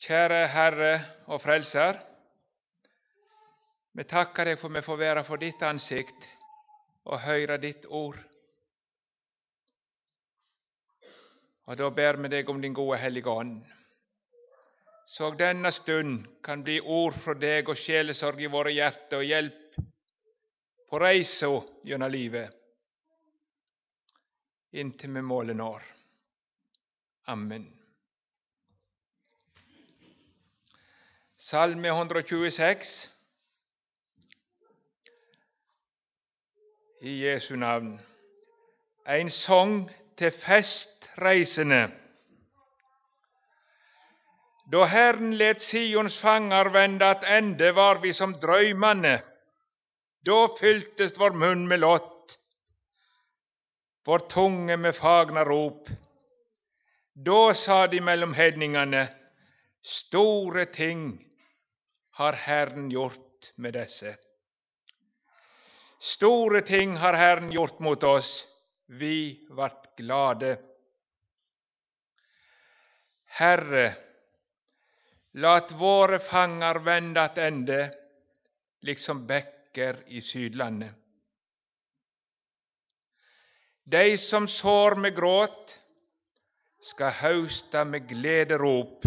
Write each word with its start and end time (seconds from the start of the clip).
Käre 0.00 0.46
Herre 0.46 1.02
och 1.24 1.42
Frälsar, 1.42 2.02
Vi 3.92 4.04
tackar 4.04 4.44
dig 4.44 4.56
för 4.56 4.70
att 4.70 4.78
vi 4.78 4.82
får 4.82 4.96
vara 4.96 5.24
för 5.24 5.36
ditt 5.36 5.62
ansikt 5.62 6.24
och 7.02 7.20
höra 7.20 7.58
ditt 7.58 7.86
ord. 7.86 8.18
Och 11.64 11.76
då 11.76 11.90
ber 11.90 12.14
vi 12.14 12.28
dig 12.28 12.46
om 12.46 12.60
din 12.60 12.72
gode 12.72 12.98
Hellige 12.98 13.30
Ande, 13.30 13.66
så 15.06 15.30
denna 15.30 15.72
stund 15.72 16.42
kan 16.42 16.62
bli 16.62 16.80
ord 16.80 17.14
från 17.14 17.40
dig 17.40 17.66
och 17.66 17.78
själsorg 17.78 18.44
i 18.44 18.46
våra 18.46 18.70
hjärtan 18.70 19.18
och 19.18 19.24
hjälp 19.24 19.74
på 20.90 20.98
reisa 20.98 21.62
genom 21.84 22.10
livet, 22.10 22.54
inntil 24.70 25.10
med 25.10 25.24
målen 25.24 25.56
når. 25.56 25.82
Amen. 27.24 27.79
Salme 31.50 31.88
126 31.88 33.08
i 37.02 37.24
Jesu 37.24 37.56
navn. 37.56 38.00
En 39.08 39.30
sang 39.30 39.90
til 40.18 40.30
festreisende. 40.30 41.88
Da 44.72 44.84
Herren 44.92 45.32
let 45.34 45.62
Sions 45.62 46.20
fanger 46.20 46.70
vende 46.70 47.04
attende, 47.04 47.74
var 47.74 47.98
vi 47.98 48.12
som 48.12 48.34
drøymane. 48.34 49.16
Da 50.26 50.36
fyltes 50.60 51.18
vår 51.18 51.34
munn 51.34 51.64
med 51.66 51.82
lott, 51.82 52.36
vår 54.06 54.22
tunge 54.30 54.76
med 54.76 54.94
fagna 55.00 55.42
rop. 55.42 55.90
Da 57.26 57.40
sa 57.64 57.86
de 57.86 58.00
mellom 58.00 58.38
hedningene, 58.38 59.08
store 59.82 60.64
ting 60.78 61.29
har 62.20 62.32
Herren 62.32 62.90
gjort 62.90 63.52
med 63.54 63.72
dessa. 63.72 64.14
Stora 66.00 66.60
ting 66.62 66.96
har 66.96 67.14
Herren 67.14 67.52
gjort 67.52 67.78
mot 67.78 68.02
oss, 68.02 68.46
vi 68.86 69.46
vart 69.50 69.96
glada. 69.96 70.56
Herre, 73.24 73.94
låt 75.32 75.72
våra 75.72 76.18
fångar 76.18 76.74
vända 76.74 76.90
vende 76.90 77.22
attende, 77.22 77.94
liksom 78.80 79.26
bäcker 79.26 80.02
i 80.06 80.20
Sydlandet. 80.20 80.92
De 83.84 84.18
som 84.18 84.48
sår 84.48 84.94
med 84.94 85.16
gråt, 85.16 85.78
ska 86.80 87.08
hausta 87.08 87.84
med 87.84 88.08
glädjerop 88.08 89.04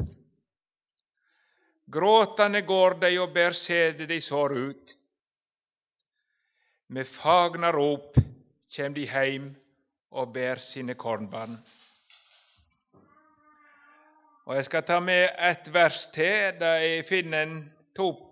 Gråtande 1.93 2.61
går 2.61 2.93
de 2.93 3.19
och 3.19 3.31
bär 3.31 3.51
sædet 3.51 4.07
de 4.07 4.21
sår 4.21 4.57
ut. 4.57 4.97
Med 6.87 7.07
fagna 7.07 7.71
rop 7.71 8.15
käm 8.69 8.93
de 8.93 9.05
hem 9.05 9.55
och 10.09 10.27
bär 10.27 10.55
sina 10.55 10.93
kornbarn. 10.93 11.57
Och 14.45 14.55
jag 14.55 14.65
ska 14.65 14.81
ta 14.81 14.99
med 14.99 15.35
ett 15.51 15.67
vers 15.67 16.11
till, 16.13 16.59
där 16.59 16.79
jag 16.79 17.07
finner 17.07 17.43
en 17.43 17.71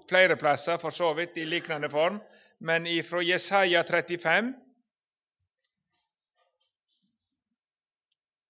flera 0.09 0.35
platser 0.35 0.77
för 0.77 0.91
så 0.91 1.13
vidt 1.13 1.37
i 1.37 1.45
liknande 1.45 1.89
form, 1.89 2.19
men 2.57 2.87
ifrån 2.87 3.25
Jesaja 3.25 3.83
35. 3.83 4.53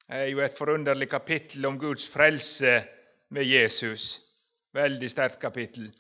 Det 0.08 0.14
är 0.14 0.26
ju 0.26 0.46
ett 0.46 0.58
förunderligt 0.58 1.12
kapitel 1.12 1.66
om 1.66 1.80
Guds 1.80 2.10
frälse 2.10 2.88
med 3.28 3.44
Jesus. 3.44 4.31
Veldig 4.74 5.10
sterkt 5.12 5.40
kapittel. 5.42 5.92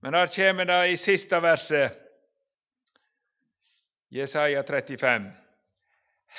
Men 0.00 0.12
der 0.12 0.26
kommer 0.26 0.64
det 0.64 0.92
i 0.92 0.96
siste 0.96 1.40
verset, 1.42 2.00
Jesaja 4.10 4.62
35. 4.62 5.32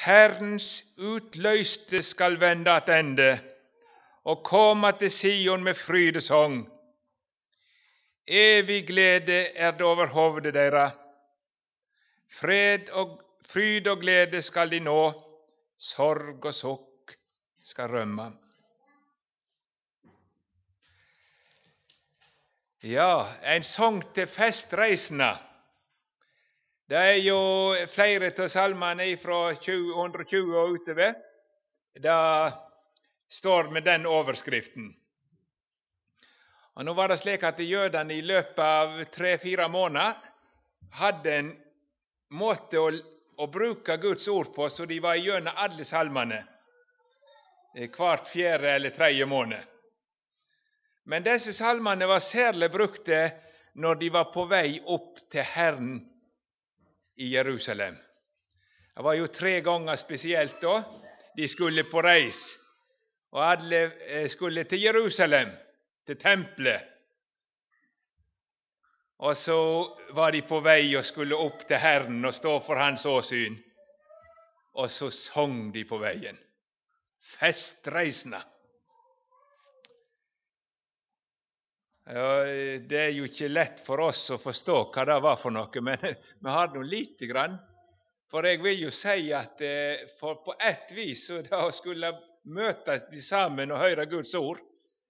Herrens 0.06 0.84
utløyste 0.98 2.04
skal 2.04 2.40
vende 2.40 2.72
attende 2.72 3.40
og 4.24 4.44
komme 4.44 4.92
til 5.00 5.12
Sion 5.12 5.64
med 5.64 5.76
frydesong. 5.86 6.70
Evig 8.28 8.88
glede 8.88 9.40
er 9.56 9.72
det 9.72 9.82
over 9.82 10.08
hovedet 10.08 10.54
deira. 10.54 10.92
Fred 12.40 12.90
og 12.90 13.22
fryd 13.50 13.88
og 13.88 14.00
glede 14.00 14.42
skal 14.42 14.72
de 14.72 14.80
nå, 14.80 15.14
sorg 15.78 16.46
og 16.46 16.54
sukk 16.54 17.18
skal 17.64 17.92
rømme. 17.92 18.32
Ja, 22.88 23.30
en 23.42 23.64
sång 23.64 24.02
till 24.14 24.28
festresorna. 24.28 25.40
Det 26.88 26.98
er 26.98 27.16
jo 27.18 27.38
flere 27.96 28.30
av 28.30 28.52
salmene 28.54 29.08
fra 29.18 29.40
120 29.56 30.54
og 30.54 30.76
utover. 30.76 31.16
Det 31.98 32.20
står 33.40 33.72
med 33.74 33.88
den 33.90 34.06
overskriften. 34.06 34.92
Og 36.78 36.86
Nå 36.86 36.94
var 36.94 37.10
det 37.10 37.24
slik 37.24 37.50
at 37.50 37.66
jødene 37.66 38.20
i 38.20 38.22
løpet 38.22 38.62
av 38.62 39.02
tre-fire 39.18 39.66
måneder 39.66 40.22
hadde 41.02 41.38
en 41.40 41.54
måte 42.38 42.78
å, 42.78 42.92
å, 43.38 43.48
bruke 43.50 43.98
Guds 43.98 44.28
ord 44.30 44.54
på 44.54 44.70
så 44.70 44.86
de 44.86 45.02
var 45.02 45.18
gjennom 45.18 45.58
alle 45.58 45.90
salmene 45.90 46.44
eh, 47.74 47.90
hvert 47.90 48.30
fjerde 48.30 48.78
eller 48.78 48.94
tredje 48.94 49.26
måned. 49.26 49.74
Men 51.06 51.24
disse 51.24 51.54
salmene 51.54 52.08
var 52.10 52.24
særlig 52.32 52.72
brukte 52.72 53.20
når 53.76 54.00
de 54.02 54.10
var 54.14 54.32
på 54.34 54.46
vei 54.50 54.80
opp 54.86 55.20
til 55.32 55.46
Herren 55.46 56.00
i 57.16 57.34
Jerusalem. 57.36 57.98
Det 58.96 59.04
var 59.04 59.14
jo 59.14 59.28
tre 59.28 59.60
ganger 59.62 60.00
spesielt 60.00 60.62
da 60.62 60.80
de 61.36 61.48
skulle 61.52 61.84
på 61.92 62.02
reis, 62.02 62.40
og 63.36 63.44
alle 63.44 63.82
eh, 64.08 64.30
skulle 64.32 64.64
til 64.64 64.82
Jerusalem, 64.82 65.52
til 66.08 66.18
tempelet. 66.18 66.82
Og 69.20 69.36
så 69.38 69.60
var 70.16 70.32
de 70.32 70.42
på 70.48 70.60
vei 70.64 70.96
og 70.96 71.06
skulle 71.06 71.36
opp 71.36 71.68
til 71.68 71.80
Herren 71.80 72.26
og 72.26 72.34
stå 72.36 72.58
for 72.66 72.80
Hans 72.80 73.06
åsyn. 73.06 73.56
Og 74.76 74.92
så 74.92 75.10
sang 75.10 75.74
de 75.74 75.86
på 75.88 75.98
veien. 76.02 76.38
Festreisende. 77.40 78.42
Det 82.06 83.00
er 83.00 83.14
jo 83.16 83.26
ikke 83.26 83.48
lett 83.50 83.80
for 83.86 84.04
oss 84.06 84.28
å 84.30 84.38
forstå 84.38 84.76
hva 84.94 85.06
det 85.10 85.18
var 85.26 85.40
for 85.42 85.54
noe, 85.54 85.82
men 85.82 86.04
vi 86.44 86.54
har 86.54 86.70
nå 86.74 86.84
lite 86.86 87.26
grann. 87.26 87.58
For 88.30 88.46
jeg 88.46 88.62
vil 88.62 88.86
jo 88.88 88.92
si 88.94 89.32
at 89.34 89.62
eh, 89.62 90.06
på 90.20 90.56
ett 90.60 90.92
vis 90.94 91.26
så 91.28 91.42
det 91.46 91.56
å 91.56 91.72
skulle 91.74 92.12
møtes 92.46 93.28
sammen 93.30 93.72
og 93.72 93.82
høre 93.82 94.06
Guds 94.10 94.34
ord, 94.38 94.62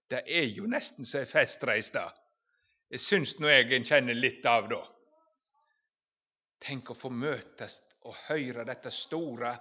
det 0.08 0.22
er 0.24 0.46
jo 0.54 0.68
nesten 0.70 1.08
så 1.08 1.20
ei 1.20 1.28
festreis, 1.28 1.88
det. 1.92 2.06
Det 2.88 3.00
syns 3.02 3.34
nå 3.42 3.50
jeg 3.50 3.72
en 3.74 3.88
kjenner 3.88 4.14
litt 4.14 4.44
av 4.46 4.68
da. 4.70 4.82
Tenk 6.62 6.92
å 6.92 6.98
få 7.00 7.10
møtes 7.10 7.74
og 8.06 8.14
høre 8.28 8.64
dette 8.64 8.92
store, 8.94 9.56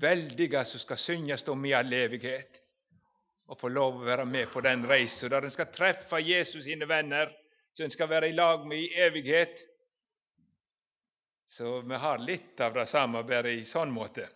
veldige 0.00 0.64
som 0.70 0.80
skal 0.80 1.00
synges 1.02 1.44
om 1.48 1.66
i 1.68 1.74
all 1.76 1.92
evighet 1.92 2.56
och 3.48 3.60
få 3.60 3.68
lov 3.68 4.00
att 4.00 4.06
vara 4.06 4.24
med 4.24 4.50
på 4.50 4.60
den 4.60 4.88
resan 4.88 5.30
där 5.30 5.42
en 5.42 5.50
ska 5.50 5.64
träffa 5.64 6.20
Jesus 6.20 6.64
sine 6.64 6.86
vänner 6.86 7.36
som 7.72 7.84
en 7.84 7.90
ska 7.90 8.06
vara 8.06 8.26
i 8.26 8.32
lag 8.32 8.66
med 8.66 8.78
i 8.78 8.94
evighet. 8.94 9.54
Så 11.50 11.80
vi 11.80 11.94
har 11.94 12.18
litt 12.18 12.60
av 12.60 12.74
det 12.74 12.86
samme, 12.86 13.22
bare 13.22 13.50
i 13.50 13.64
sånn 13.64 13.90
måte. 13.90 14.28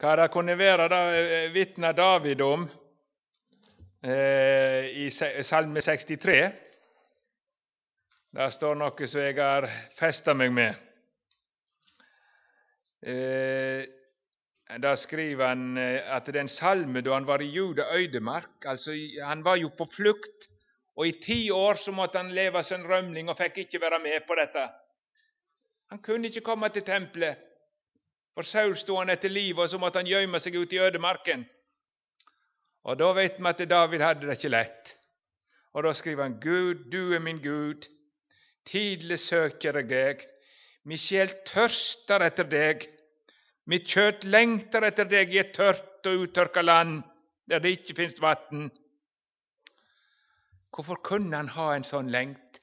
Hva 0.00 0.14
det 0.16 0.30
kunne 0.32 0.56
være, 0.56 0.88
da 0.88 1.00
eh, 1.16 1.50
vitner 1.52 1.92
David 1.92 2.40
om 2.40 2.64
eh, 4.00 4.88
i 5.04 5.10
Salme 5.44 5.82
63. 5.84 6.38
Der 8.32 8.56
står 8.56 8.80
noe 8.80 9.08
som 9.12 9.20
jeg 9.20 9.36
har 9.36 9.68
festa 10.00 10.34
meg 10.34 10.56
med. 10.56 10.80
Eh, 13.04 13.84
Eh, 14.70 14.78
där 14.78 14.96
skriver 14.96 15.46
han 15.46 15.76
eh, 15.76 16.14
att 16.14 16.26
den 16.26 16.46
psalm 16.46 16.92
då 16.92 17.00
salme 17.00 17.10
han 17.10 17.24
var 17.24 17.42
i 17.42 17.44
Juda 17.44 17.94
ödemark, 17.94 18.64
alltså 18.64 18.90
Han 19.24 19.42
var 19.42 19.56
ju 19.56 19.70
på 19.70 19.86
flukt, 19.86 20.48
och 20.94 21.06
i 21.06 21.12
tio 21.12 21.52
år 21.52 21.74
så 21.74 21.92
måtte 21.92 22.18
han 22.18 22.34
leva 22.34 22.62
som 22.62 22.88
römling 22.88 23.28
och 23.28 23.38
fick 23.38 23.56
inte 23.56 23.78
vara 23.78 23.98
med 23.98 24.26
på 24.26 24.34
detta. 24.34 24.70
Han 25.88 25.98
kunde 25.98 26.28
inte 26.28 26.40
komma 26.40 26.68
till 26.68 26.82
templet. 26.82 27.38
För 28.34 28.42
Saul 28.42 28.76
stod 28.76 28.98
han 28.98 29.08
efter 29.08 29.28
livet, 29.28 29.64
och 29.64 29.70
så 29.70 29.78
måtte 29.78 29.98
han 29.98 30.06
gömma 30.06 30.40
sig 30.40 30.56
ute 30.56 30.74
i 30.74 30.78
ödemarken. 30.78 31.44
Och 32.82 32.96
då 32.96 33.12
vet 33.12 33.38
man 33.38 33.50
att 33.50 33.68
David 33.68 34.00
hade 34.00 34.26
det 34.26 34.32
inte 34.32 34.48
lätt. 34.48 34.96
Och 35.72 35.82
då 35.82 35.94
skriver 35.94 36.22
han 36.22 36.40
Gud, 36.40 36.90
du 36.90 37.14
är 37.14 37.20
min 37.20 37.42
Gud, 37.42 37.86
tidlig 38.64 39.20
söker 39.20 39.74
jag 39.74 39.88
dig. 39.88 40.20
Min 40.82 40.98
själ 40.98 41.28
törstar 41.28 42.20
efter 42.20 42.44
dig 42.44 42.95
mitt 43.66 43.88
kött 43.88 44.24
längtar 44.24 44.82
efter 44.82 45.04
dig 45.04 45.34
i 45.34 45.38
ett 45.38 45.54
tört 45.54 46.06
och 46.06 46.10
uttorkat 46.10 46.64
land, 46.64 47.02
där 47.44 47.60
det 47.60 47.70
inte 47.70 47.94
finns 47.94 48.20
vatten. 48.20 48.70
Varför 50.70 50.94
kunde 50.94 51.36
han 51.36 51.48
ha 51.48 51.74
en 51.74 51.84
sån 51.84 52.10
längt? 52.10 52.60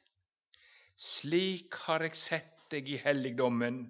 Slik 0.96 1.74
har 1.74 2.00
jag 2.00 2.16
sett 2.16 2.70
dig 2.70 2.94
i 2.94 2.98
helligdommen, 2.98 3.90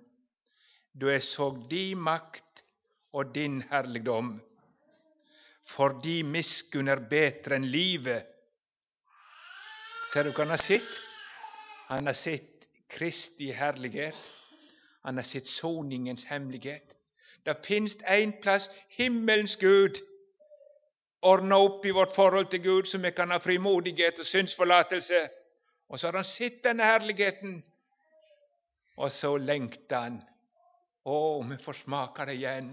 då 0.91 1.11
jag 1.11 1.23
såg 1.23 1.69
din 1.69 1.99
makt 1.99 2.63
och 3.11 3.25
din 3.25 3.61
härligdom. 3.61 4.41
För 5.65 5.89
de 6.03 6.23
miskunn 6.23 6.87
är 6.87 6.97
bättre 6.97 7.55
än 7.55 7.71
livet. 7.71 8.27
Ser 10.13 10.23
du 10.23 10.31
hva 10.31 10.43
han 10.43 10.49
har 10.49 10.57
sett? 10.57 10.91
Han 11.87 12.05
har 12.05 12.13
sett 12.13 12.49
Kristi 12.87 13.51
härlighet. 13.51 14.15
Han 15.01 15.15
har 15.15 15.23
sett 15.23 15.47
soningens 15.47 16.25
hemlighet. 16.25 16.92
Det 17.45 17.57
finnes 17.65 17.95
en 18.07 18.33
plass 18.41 18.69
himmelens 18.97 19.55
Gud 19.59 19.99
ordna 21.23 21.57
opp 21.57 21.85
i 21.85 21.91
vårt 21.91 22.15
forhold 22.15 22.49
til 22.51 22.61
Gud, 22.63 22.85
så 22.85 22.97
vi 22.97 23.11
kan 23.11 23.31
ha 23.31 23.39
frimodighet 23.39 24.19
og 24.19 24.27
synsforlatelse. 24.27 25.21
Og 25.89 25.99
så 25.99 26.07
har 26.07 26.19
han 26.19 26.27
sett 26.27 26.63
denne 26.63 26.83
herligheten, 26.83 27.61
og 28.97 29.11
så 29.11 29.35
lengter 29.37 29.99
han. 29.99 30.19
Å, 31.03 31.17
vi 31.47 31.57
får 31.63 31.79
smake 31.83 32.25
det 32.27 32.37
igjen. 32.39 32.69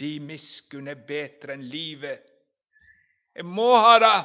De 0.00 0.12
miskunn 0.20 0.88
er 0.88 1.04
bedre 1.06 1.54
enn 1.54 1.66
livet. 1.70 2.24
Jeg 3.34 3.46
må 3.46 3.68
ha 3.76 3.98
det! 4.00 4.16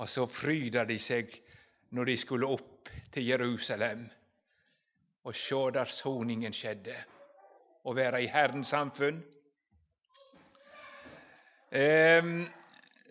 Og 0.00 0.08
så 0.10 0.24
fryda 0.40 0.82
de 0.88 0.96
seg 0.98 1.30
når 1.94 2.10
de 2.10 2.16
skulle 2.18 2.50
opp 2.50 2.90
til 3.14 3.28
Jerusalem 3.28 4.08
och 5.24 5.36
sjå 5.36 5.70
skedde 5.70 5.88
soningen 5.88 6.52
skjedde, 6.52 6.96
og 7.84 7.96
i 8.20 8.26
Herrens 8.28 8.68
samfund. 8.68 9.22
Ehm, 11.72 12.46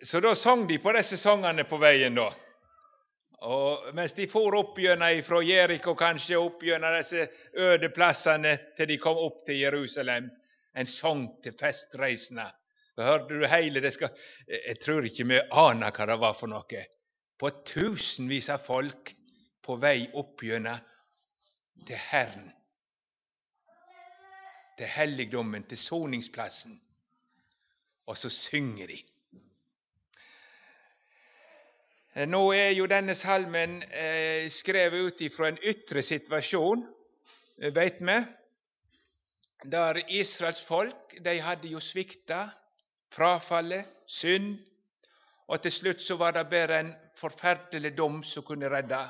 så 0.02 0.20
då 0.20 0.34
sång 0.34 0.66
de 0.68 0.78
på 0.78 0.92
dessa 0.92 1.16
sångarna 1.16 1.64
på 1.64 1.76
vägen 1.76 2.14
då. 2.14 2.34
Och 3.38 3.94
medan 3.94 4.08
de 4.16 4.26
for 4.26 4.54
upp 4.56 4.78
ifrån 5.12 5.46
Jeriko, 5.46 5.94
kanske 5.94 6.34
upp 6.34 6.62
dessa 6.62 6.98
disse 6.98 7.28
øde 7.52 7.88
plassene 7.88 8.58
de 8.86 8.98
kom 8.98 9.16
upp 9.16 9.44
till 9.46 9.60
Jerusalem, 9.60 10.30
en 10.72 10.86
sång 10.86 11.42
till 11.42 11.52
festresorna. 11.52 12.52
Hörde 12.96 13.38
du 13.38 13.46
hela 13.46 13.80
det 13.80 13.92
ska, 13.92 14.08
jag 14.46 14.80
tror 14.80 15.06
inte 15.06 15.24
vi 15.24 15.40
anar 15.50 15.94
vad 15.98 16.08
det 16.08 16.16
var 16.16 16.34
för 16.34 16.46
något. 16.46 16.72
På 17.40 17.50
tusenvis 17.50 18.48
av 18.48 18.58
folk 18.58 19.16
på 19.66 19.76
väg 19.76 20.10
opp 20.14 20.42
till 21.86 21.96
Herren, 21.96 22.50
till 24.76 24.86
helligdomen, 24.86 25.62
till 25.62 25.78
soningsplatsen. 25.78 26.80
Och 28.04 28.18
så 28.18 28.30
synger 28.30 28.86
de. 28.86 29.04
Eh, 32.14 32.28
nå 32.28 32.52
er 32.54 32.70
jo 32.76 32.86
denne 32.86 33.16
salmen 33.18 33.80
eh, 33.82 34.46
skrevet 34.60 35.08
ut 35.08 35.22
ifra 35.26 35.48
en 35.50 35.58
ytre 35.66 36.02
situasjon, 36.06 36.84
eh, 37.58 37.72
veit 37.74 37.98
vi, 37.98 38.18
der 39.64 39.98
Israels 40.08 40.60
folk 40.68 41.16
de 41.24 41.40
hadde 41.42 41.72
jo 41.72 41.80
svikta, 41.82 42.46
frafallet, 43.14 43.90
synd, 44.06 44.60
og 45.48 45.62
til 45.62 45.72
slutt 45.72 46.06
så 46.06 46.16
var 46.20 46.36
det 46.36 46.46
bare 46.50 46.80
en 46.80 46.94
forferdelig 47.18 47.96
dom 47.96 48.22
som 48.24 48.46
kunne 48.46 48.70
redde. 48.70 49.00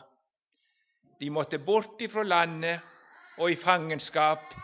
De 1.21 1.31
måtte 1.31 1.59
bort 1.59 2.01
ifra 2.03 2.23
landet 2.23 2.81
og 3.39 3.51
i 3.51 3.57
fangenskap, 3.59 4.55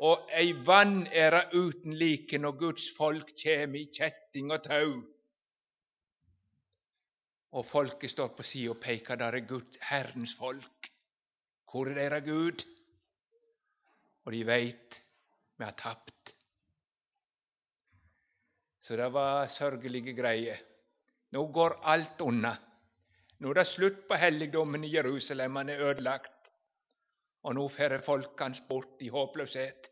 og 0.00 0.30
ei 0.32 0.52
vanære 0.66 1.42
uten 1.52 1.94
like 1.98 2.38
når 2.38 2.56
Guds 2.58 2.86
folk 2.96 3.34
kjem 3.42 3.74
i 3.76 3.84
kjetting 3.92 4.52
og 4.54 4.62
tau. 4.64 4.94
Og 7.52 7.66
folket 7.66 8.12
står 8.12 8.32
på 8.36 8.46
sida 8.46 8.70
og 8.70 8.80
pekar, 8.80 9.18
der 9.18 9.36
er 9.36 9.46
Gud, 9.46 9.76
Herrens 9.82 10.36
folk. 10.38 10.90
Hvor 11.70 11.90
er 11.90 11.98
deira 11.98 12.20
Gud? 12.24 12.62
Og 14.24 14.32
de 14.32 14.44
veit 14.46 14.96
vi 15.58 15.64
har 15.64 15.76
tapt. 15.76 16.34
Så 18.80 18.96
det 18.96 19.12
var 19.12 19.50
sørgelige 19.54 20.14
greier. 20.16 20.58
Nå 21.30 21.44
går 21.52 21.76
alt 21.86 22.20
unna. 22.20 22.56
Nu 23.40 23.50
är 23.50 23.54
det 23.54 23.64
slut 23.64 24.08
på 24.08 24.14
helgdomen 24.14 24.84
i 24.84 24.88
Jerusalem, 24.88 25.56
han 25.56 25.68
er 25.68 26.20
Och 27.42 27.54
nu 27.54 27.60
nå 27.60 27.68
fer 27.68 27.98
folkens 27.98 28.68
bort 28.68 29.02
i 29.02 29.08
hopplöshet. 29.08 29.86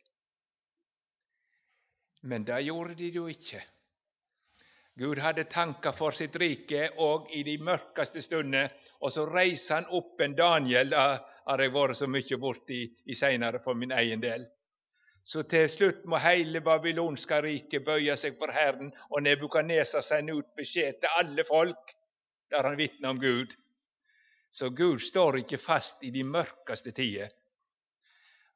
Men 2.23 2.45
det 2.45 2.61
gjorde 2.61 2.95
de 2.95 3.09
ju 3.09 3.29
inte. 3.29 3.63
Gud 4.95 5.19
hade 5.19 5.45
tankar 5.45 5.93
för 5.93 6.11
sitt 6.11 6.37
rike 6.37 6.89
och 6.89 7.31
i 7.31 7.43
de 7.43 7.59
mörkaste 7.59 8.23
stunder, 8.23 8.73
och 8.99 9.13
så 9.13 9.27
reiser 9.27 9.75
han 9.75 9.87
upp 9.87 10.21
en 10.21 10.37
Daniel. 10.37 10.91
Det 10.91 11.21
har 11.45 11.59
det 11.59 11.69
varit 11.69 11.97
så 11.97 12.07
mycket 12.07 12.41
bort 12.41 12.71
i 12.71 13.15
Seinare 13.15 13.59
för 13.59 13.75
min 13.75 13.93
egen 13.93 14.21
del. 14.21 14.47
Så 15.23 15.43
till 15.43 15.71
slut 15.71 16.05
må 16.05 16.17
hela 16.19 16.61
Babylonska 16.61 17.43
riket 17.43 17.85
böja 17.85 18.17
sig 18.17 18.39
för 18.39 18.49
Herren, 18.49 18.93
och 19.09 19.23
Nebukadneser 19.23 20.01
sände 20.01 20.33
ut 20.33 20.55
besked 20.57 21.01
till 21.01 21.09
alla 21.09 21.45
folk 21.45 21.98
der 22.51 22.63
han 22.63 22.79
vitner 22.79 23.11
om 23.11 23.21
Gud. 23.21 23.55
Så 24.51 24.71
Gud 24.71 25.01
står 25.01 25.37
ikke 25.43 25.59
fast 25.59 26.03
i 26.03 26.11
de 26.11 26.25
mørkeste 26.25 26.93
tider. 26.93 27.29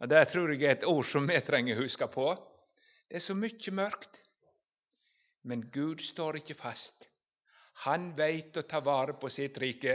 Og 0.01 0.09
Det 0.09 0.29
tror 0.29 0.51
jeg 0.51 0.63
er 0.63 0.77
et 0.77 0.85
ord 0.85 1.07
som 1.07 1.29
vi 1.29 1.41
trenger 1.47 1.79
å 1.79 1.83
huske 1.83 2.07
på. 2.11 2.33
Det 3.09 3.17
er 3.17 3.23
så 3.23 3.35
mye 3.35 3.71
mørkt. 3.71 4.19
Men 5.45 5.71
Gud 5.71 6.01
står 6.01 6.37
ikke 6.41 6.55
fast. 6.59 7.09
Han 7.85 8.13
veit 8.17 8.57
å 8.57 8.63
ta 8.63 8.81
vare 8.81 9.15
på 9.19 9.31
sitt 9.31 9.59
rike 9.59 9.95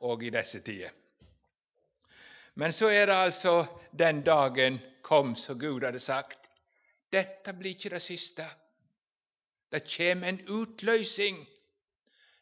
òg 0.00 0.22
i 0.22 0.30
disse 0.30 0.60
tider. 0.62 0.90
Men 2.54 2.72
så 2.72 2.90
er 2.90 3.06
det 3.06 3.14
altså 3.14 3.66
den 3.92 4.24
dagen 4.26 4.80
kom 5.02 5.36
som 5.36 5.58
Gud 5.58 5.84
hadde 5.86 6.00
sagt. 6.02 6.38
Dette 7.12 7.52
blir 7.54 7.76
ikke 7.76 7.94
det 7.94 8.02
siste. 8.02 8.46
Det 9.70 9.84
kommer 9.96 10.28
en 10.28 10.40
utløsing 10.48 11.44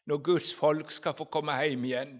när 0.07 0.17
Guds 0.17 0.53
folk 0.53 0.91
ska 0.91 1.13
få 1.13 1.25
komma 1.25 1.51
hem 1.51 1.85
igen. 1.85 2.19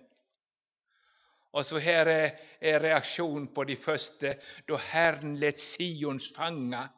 Och 1.52 1.66
så 1.66 1.80
här 1.80 2.06
är, 2.06 2.40
är 2.60 2.80
reaktion 2.80 3.48
på 3.48 3.64
de 3.64 3.76
första. 3.76 4.34
Då 4.66 4.78
Herren 4.78 5.40
lät 5.40 5.60
Sions 5.60 6.34
fanga 6.34 6.90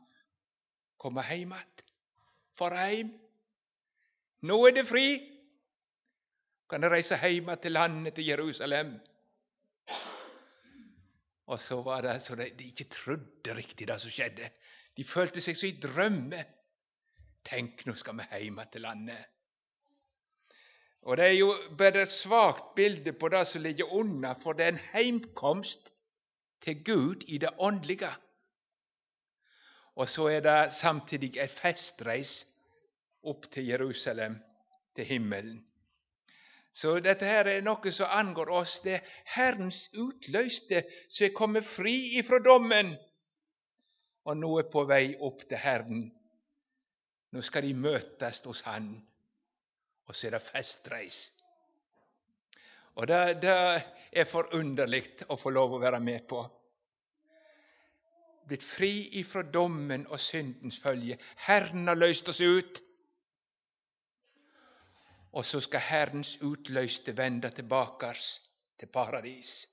komma 0.98 1.22
hem 1.22 1.54
igjen. 1.54 1.64
For 2.58 2.72
heim. 2.72 3.20
Nå 4.40 4.68
er 4.68 4.72
det 4.72 4.86
fri. 4.86 5.40
Kan 6.70 6.82
de 6.82 6.90
resa 6.90 7.16
hem 7.16 7.58
till 7.62 7.74
landet, 7.74 8.18
i 8.18 8.22
Jerusalem. 8.22 9.00
Och 11.46 11.60
så 11.60 11.82
var 11.82 12.02
det 12.02 12.22
så 12.22 12.36
de, 12.36 12.50
de 12.50 12.64
inte 12.64 12.84
trodde 12.84 13.54
riktigt 13.54 13.88
det 13.88 14.00
som 14.00 14.12
skedde. 14.12 14.52
De 14.96 15.04
följde 15.04 15.42
sig 15.42 15.56
så 15.56 15.66
i 15.66 15.72
drömme. 15.72 16.46
Tänk, 17.44 17.86
nu 17.86 17.96
ska 17.96 18.12
vi 18.12 18.44
hjem 18.44 18.62
till 18.72 18.82
landet. 18.82 19.26
Og 21.02 21.18
Det 21.18 21.26
er 21.26 21.38
jo 21.38 21.56
bare 21.78 22.02
et 22.02 22.12
svakt 22.12 22.76
bilde 22.76 23.14
på 23.14 23.28
det 23.28 23.48
som 23.48 23.62
ligger 23.62 23.94
unna, 23.94 24.34
for 24.44 24.54
det 24.54 24.66
er 24.66 24.74
en 24.74 24.86
heimkomst 24.94 25.94
til 26.62 26.84
Gud 26.84 27.24
i 27.28 27.38
det 27.38 27.50
åndelige. 27.58 28.12
Og 29.96 30.10
så 30.10 30.28
er 30.28 30.40
det 30.40 30.74
samtidig 30.74 31.38
en 31.40 31.50
festreis 31.62 32.46
opp 33.24 33.48
til 33.52 33.68
Jerusalem, 33.68 34.40
til 34.96 35.06
himmelen. 35.06 35.66
Så 36.74 37.00
dette 37.00 37.26
her 37.26 37.48
er 37.48 37.62
noe 37.62 37.92
som 37.92 38.12
angår 38.12 38.52
oss. 38.62 38.78
Det 38.84 38.94
er 38.94 39.08
Herrens 39.36 39.90
utløste 39.98 40.84
som 41.10 41.26
er 41.26 41.36
kommet 41.36 41.68
fri 41.76 42.20
ifra 42.20 42.40
dommen, 42.40 42.94
og 44.26 44.38
nå 44.38 44.58
er 44.60 44.70
på 44.72 44.84
vei 44.88 45.16
opp 45.20 45.42
til 45.50 45.58
Herren. 45.58 46.10
Nå 47.32 47.42
skal 47.42 47.64
de 47.64 47.74
møtes 47.74 48.40
hos 48.46 48.62
Han 48.62 48.94
och 50.10 50.16
så 50.16 50.28
är 50.28 50.32
det 50.32 50.40
festreis. 50.40 51.32
Og 52.94 53.08
det, 53.08 53.34
det 53.42 53.84
är 54.12 54.26
förunderligt 54.26 55.24
att 55.30 55.42
få 55.42 55.50
lov 55.50 55.76
att 55.76 55.82
vara 55.82 56.00
med 56.00 56.28
på. 56.28 56.52
Blivit 58.46 58.66
fri 58.66 59.20
ifrån 59.20 59.52
domen 59.52 60.08
och 60.08 60.20
syndens 60.20 60.82
följe. 60.82 61.18
Herren 61.36 61.88
har 61.88 61.96
löst 61.96 62.28
oss 62.28 62.42
ut. 62.42 62.82
Och 65.32 65.46
så 65.46 65.62
ska 65.62 65.78
Herrens 65.78 66.38
utlöste 66.42 67.12
vända 67.12 67.52
tilbake 67.52 68.16
till 68.78 68.88
paradis. 68.88 69.68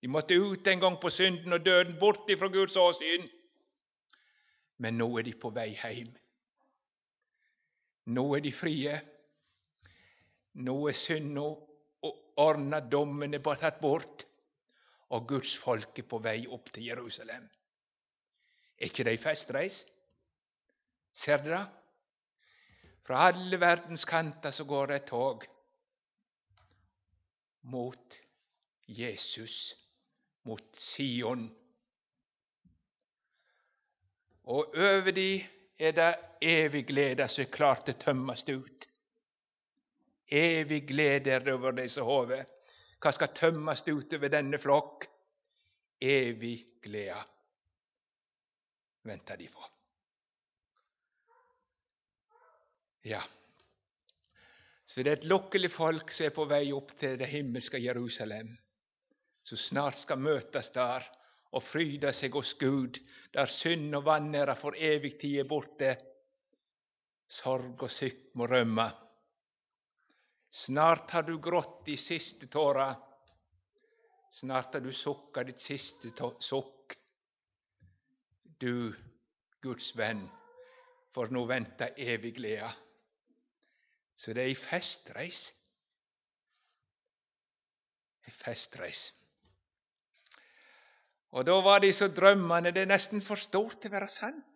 De 0.00 0.08
måste 0.08 0.34
ut 0.34 0.66
en 0.66 0.80
gång 0.80 0.96
på 0.96 1.10
synden 1.10 1.52
och 1.52 1.60
döden, 1.60 1.98
bort 1.98 2.30
ifrån 2.30 2.52
Guds 2.52 2.76
åsyn. 2.76 3.28
Men 4.76 4.98
nu 4.98 5.04
är 5.04 5.22
de 5.22 5.32
på 5.32 5.50
väg 5.50 5.72
hem. 5.72 6.19
Nå 8.06 8.24
er 8.34 8.40
de 8.40 8.52
frie. 8.52 9.00
Nå 10.54 10.76
er 10.88 10.98
synda 11.04 11.48
ordna, 12.40 12.80
dommen 12.80 13.34
er 13.34 13.42
tatt 13.60 13.80
bort, 13.80 14.24
og 15.10 15.28
Guds 15.28 15.56
folk 15.64 15.98
er 15.98 16.06
på 16.08 16.18
vei 16.22 16.46
opp 16.48 16.70
til 16.72 16.88
Jerusalem. 16.88 17.48
Er 18.78 18.88
ikke 18.88 19.04
det 19.04 19.16
ei 19.18 19.22
festreis? 19.22 19.76
Ser 21.20 21.42
dere 21.44 21.58
det? 21.58 21.76
Fra 23.04 23.26
alle 23.28 23.58
verdens 23.60 24.04
kanter 24.06 24.54
så 24.54 24.64
går 24.64 24.86
det 24.86 24.96
et 25.00 25.08
tog 25.10 25.44
mot 27.62 28.18
Jesus, 28.86 29.54
mot 30.44 30.62
Sion. 30.92 31.48
Og 34.44 34.76
over 34.76 35.10
de 35.10 35.46
är 35.80 35.92
det 35.92 36.18
evig 36.40 36.86
glädje 36.86 37.28
så 37.28 37.40
är 37.40 37.44
det 37.44 37.50
klart 37.50 37.86
det 37.86 37.92
tömmas 37.92 38.48
ut. 38.48 38.88
Evig 40.26 40.86
glädje 40.86 41.34
över 41.34 41.72
dig 41.72 41.88
så 41.88 42.02
hove. 42.02 42.46
Vad 43.04 43.14
ska 43.14 43.26
tömmas 43.26 43.88
ut 43.88 44.12
över 44.12 44.28
denne 44.28 44.58
flock. 44.58 45.04
Evig 46.00 46.66
glädje 46.82 47.24
väntar 49.02 49.36
de 49.36 49.48
på. 49.48 49.64
Ja, 53.02 53.22
så 54.84 55.02
det 55.02 55.10
är 55.10 55.16
ett 55.16 55.24
lyckligt 55.24 55.72
folk 55.72 56.10
som 56.10 56.26
är 56.26 56.30
på 56.30 56.44
väg 56.44 56.72
upp 56.72 56.98
till 56.98 57.18
det 57.18 57.26
himmelska 57.26 57.78
Jerusalem, 57.78 58.56
så 59.42 59.56
snart 59.56 59.96
ska 59.96 60.16
mötas 60.16 60.72
där 60.72 61.19
och 61.50 61.62
fryda 61.62 62.12
sig 62.12 62.30
hos 62.30 62.58
Gud, 62.58 62.98
där 63.30 63.46
synd 63.46 63.94
och 63.94 64.04
vanære 64.04 64.54
för 64.54 64.76
evigt 64.76 65.20
tid 65.20 65.40
är 65.40 65.44
borta. 65.44 65.96
sorg 67.28 67.78
och 67.78 67.90
sykk 67.90 68.34
må 68.34 68.46
römma. 68.46 68.92
Snart 70.50 71.10
har 71.10 71.22
du 71.22 71.38
grått 71.38 71.86
de 71.86 71.96
sista 71.96 72.46
tåra, 72.46 72.96
snart 74.32 74.74
har 74.74 74.80
du 74.80 74.92
suckat 74.92 75.46
ditt 75.46 75.60
sista 75.60 76.34
suck. 76.40 76.92
Du, 78.42 78.94
Guds 79.60 79.96
vän, 79.96 80.28
får 81.14 81.28
nu 81.28 81.46
vänta 81.46 81.88
evig 81.88 82.34
glede. 82.34 82.74
Så 84.16 84.32
det 84.32 84.42
är 84.42 84.46
ei 84.46 84.54
festreis. 84.54 85.52
Festreis. 88.44 89.19
Och 91.30 91.44
då 91.44 91.60
var 91.60 91.80
de 91.80 91.92
så 91.92 92.08
drömmande, 92.08 92.70
det 92.70 92.80
är 92.80 92.86
nästan 92.86 93.20
för 93.20 93.36
stort 93.36 93.84
att 93.84 93.90
vara 93.92 94.08
sant. 94.08 94.46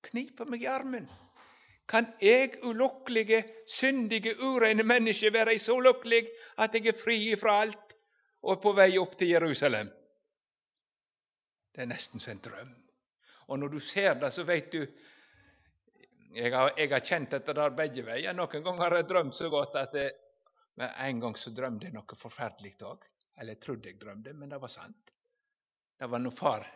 Knipa 0.00 0.44
mig 0.44 0.62
i 0.62 0.66
armen. 0.66 1.08
Kan 1.86 2.06
jag 2.18 2.50
olycklige, 2.62 3.44
syndige, 3.66 4.34
urene 4.34 4.82
människa 4.82 5.30
vara 5.30 5.58
så 5.58 5.80
lycklig 5.80 6.28
att 6.54 6.74
jag 6.74 6.86
är 6.86 6.92
fri 6.92 7.32
ifrån 7.32 7.54
allt 7.54 7.96
och 8.40 8.62
på 8.62 8.72
väg 8.72 8.96
upp 8.96 9.18
till 9.18 9.28
Jerusalem? 9.28 9.88
Det 11.74 11.82
är 11.82 11.86
nästan 11.86 12.20
som 12.20 12.30
en 12.30 12.38
dröm. 12.38 12.74
Och 13.46 13.58
när 13.58 13.68
du 13.68 13.80
ser 13.80 14.14
det, 14.14 14.30
så 14.30 14.42
vet 14.42 14.72
du 14.72 14.94
jag 16.32 16.58
har, 16.58 16.72
jag 16.76 16.90
har 16.90 17.00
kjent 17.00 17.30
dette 17.30 17.52
der 17.52 17.70
begge 17.70 18.02
veier. 18.04 18.34
Noen 18.36 18.62
ganger 18.62 18.84
har 18.84 18.96
jeg 19.00 19.08
drømt 19.08 19.34
så 19.34 19.48
godt 19.48 19.76
at 19.80 19.94
jeg, 19.94 20.12
men 20.76 20.90
En 20.96 21.20
gang 21.20 21.36
så 21.38 21.50
drømte 21.50 21.86
jeg 21.86 21.94
noe 21.94 22.18
forferdelig 22.20 22.76
òg. 22.82 23.04
Eller 23.40 23.56
jeg 23.56 23.60
trodde 23.62 23.88
jeg 23.88 24.00
drømte, 24.00 24.32
men 24.32 24.50
det 24.50 24.60
var 24.60 24.68
sant. 24.68 25.14
Det 25.98 26.06
var 26.06 26.18
nog 26.18 26.38
far 26.38 26.66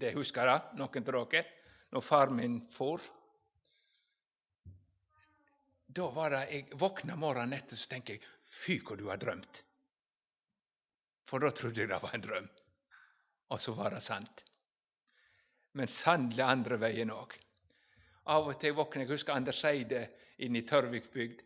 Det 0.00 0.12
husker 0.14 0.46
jeg, 0.46 0.62
noen 0.76 1.14
av. 1.16 1.36
Når 1.90 2.02
far 2.04 2.30
min 2.30 2.58
for. 2.76 3.00
Da 5.86 6.10
var 6.12 6.30
det, 6.30 6.42
Jeg 6.50 6.78
våkna 6.78 7.16
morgenen 7.16 7.56
etter 7.56 7.76
så 7.76 7.88
tenker 7.88 8.14
jeg, 8.14 8.26
fy 8.64 8.80
vad 8.84 8.98
du 8.98 9.06
har 9.08 9.16
drømt. 9.16 9.62
For 11.26 11.40
da 11.40 11.50
trodde 11.50 11.80
jeg 11.80 11.88
det 11.88 12.02
var 12.02 12.14
en 12.14 12.26
drøm. 12.26 12.48
Og 13.50 13.60
så 13.60 13.72
var 13.72 13.90
det 13.94 14.02
sant. 14.02 14.44
Men 15.72 15.88
sannelig 16.02 16.42
andre 16.42 16.76
veien 16.76 17.10
òg. 17.10 17.32
Av 18.26 18.48
og 18.50 18.60
til 18.60 18.74
våkner 18.74 19.06
jeg 19.06 19.14
husker 19.14 19.32
Anders 19.32 19.64
Eide 19.64 20.08
inne 20.42 20.60
i 20.60 20.66
Tørvikbygd. 20.66 21.40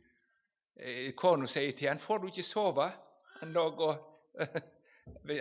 Eh, 0.80 1.12
kona 1.14 1.46
sier 1.46 1.72
til 1.76 1.88
han, 1.88 1.98
'Får 1.98 2.18
du 2.18 2.26
ikke 2.26 2.42
sove?' 2.42 2.92
Han 3.40 3.52
lå 3.52 3.64
og 3.70 4.06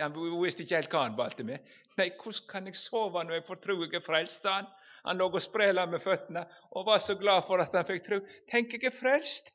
Han 0.00 0.16
visste 0.42 0.64
ikke 0.64 0.76
helt 0.76 0.92
hva 0.94 1.04
han 1.06 1.16
balte 1.16 1.46
med. 1.46 1.58
'Nei, 1.96 2.10
hvordan 2.16 2.48
kan 2.48 2.66
jeg 2.66 2.76
sove 2.80 3.24
når 3.24 3.34
jeg 3.34 3.46
får 3.46 3.60
tro 3.64 3.76
jeg 3.82 3.94
er 3.94 4.04
frelst?' 4.06 4.44
Han, 4.44 4.66
han 5.04 5.16
lå 5.16 5.30
og 5.30 5.42
sprela 5.42 5.86
med 5.86 6.02
føttene 6.04 6.44
og 6.70 6.86
var 6.86 6.98
så 6.98 7.14
glad 7.14 7.42
for 7.46 7.60
at 7.60 7.74
han 7.74 7.86
fikk 7.86 8.06
tro. 8.06 8.20
'Tenk, 8.50 8.72
jeg 8.72 8.84
er 8.84 8.98
frelst!' 9.00 9.50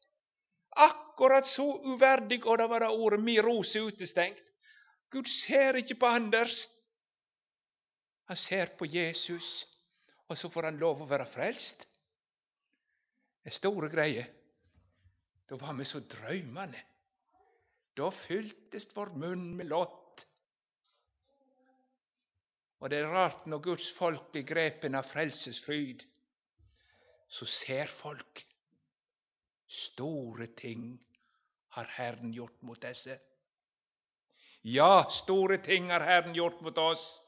Akkurat 0.76 1.48
så 1.48 1.64
uverdig, 1.64 2.46
og 2.46 2.58
da 2.58 2.68
var 2.68 2.80
det 2.80 2.90
ordet 2.90 3.20
'mi 3.20 3.40
rose' 3.40 3.80
utestengt. 3.80 4.42
Gud 5.12 5.26
ser 5.48 5.76
ikke 5.76 5.96
på 5.96 6.06
Anders. 6.06 6.68
Han 8.28 8.38
ser 8.38 8.66
på 8.78 8.86
Jesus 8.86 9.66
og 10.28 10.38
så 10.38 10.50
får 10.50 10.70
han 10.70 10.82
lov 10.82 11.04
å 11.04 11.10
være 11.10 11.28
frelst. 11.34 11.86
Det 13.44 13.52
er 13.52 13.58
store 13.60 13.90
greier. 13.94 14.30
Da 15.50 15.58
var 15.62 15.76
vi 15.78 15.86
så 15.86 16.02
drömmande. 16.02 16.82
Då 17.96 18.12
fylltes 18.12 18.88
vår 18.98 19.08
mun 19.08 19.58
med 19.58 19.66
lott. 19.66 20.06
och 22.86 22.90
det 22.90 22.98
är 22.98 23.04
rart 23.04 23.46
när 23.46 23.60
Guds 23.60 23.94
folk 23.94 24.32
blir 24.32 24.42
grepen 24.42 24.96
av 24.96 25.04
frelsesfryd, 25.04 26.04
så 27.28 27.46
ser 27.46 27.86
folk 27.86 28.48
store 29.68 30.48
ting 30.48 31.00
har 31.68 31.84
Herren 31.84 32.34
gjort 32.34 32.62
mot 32.62 32.82
dessa. 32.82 33.16
Ja, 34.62 35.12
stora 35.24 35.58
ting 35.58 35.90
har 35.90 36.00
Herren 36.00 36.36
gjort 36.36 36.62
mot 36.62 36.78
oss. 36.78 37.22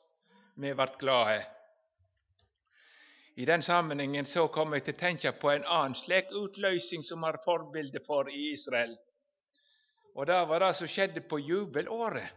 Vi 0.55 0.74
vart 0.74 1.00
glada. 1.00 1.43
I 3.36 3.45
den 3.45 3.63
sammanhangen 3.63 4.25
så 4.25 4.47
kommer 4.47 4.77
jag 4.77 4.89
att 4.89 4.97
tänka 4.97 5.31
på 5.31 5.50
en 5.50 5.63
annan 5.63 5.95
slik 5.95 6.25
utlösning 6.31 7.03
som 7.03 7.24
har 7.24 7.38
förebilder 7.45 8.00
för 8.00 8.29
i 8.29 8.51
Israel. 8.53 8.97
Og 10.17 10.25
Det 10.25 10.38
var 10.50 10.59
det 10.59 10.74
som 10.74 10.89
skjedde 10.89 11.21
på 11.29 11.39
jubelåret. 11.39 12.29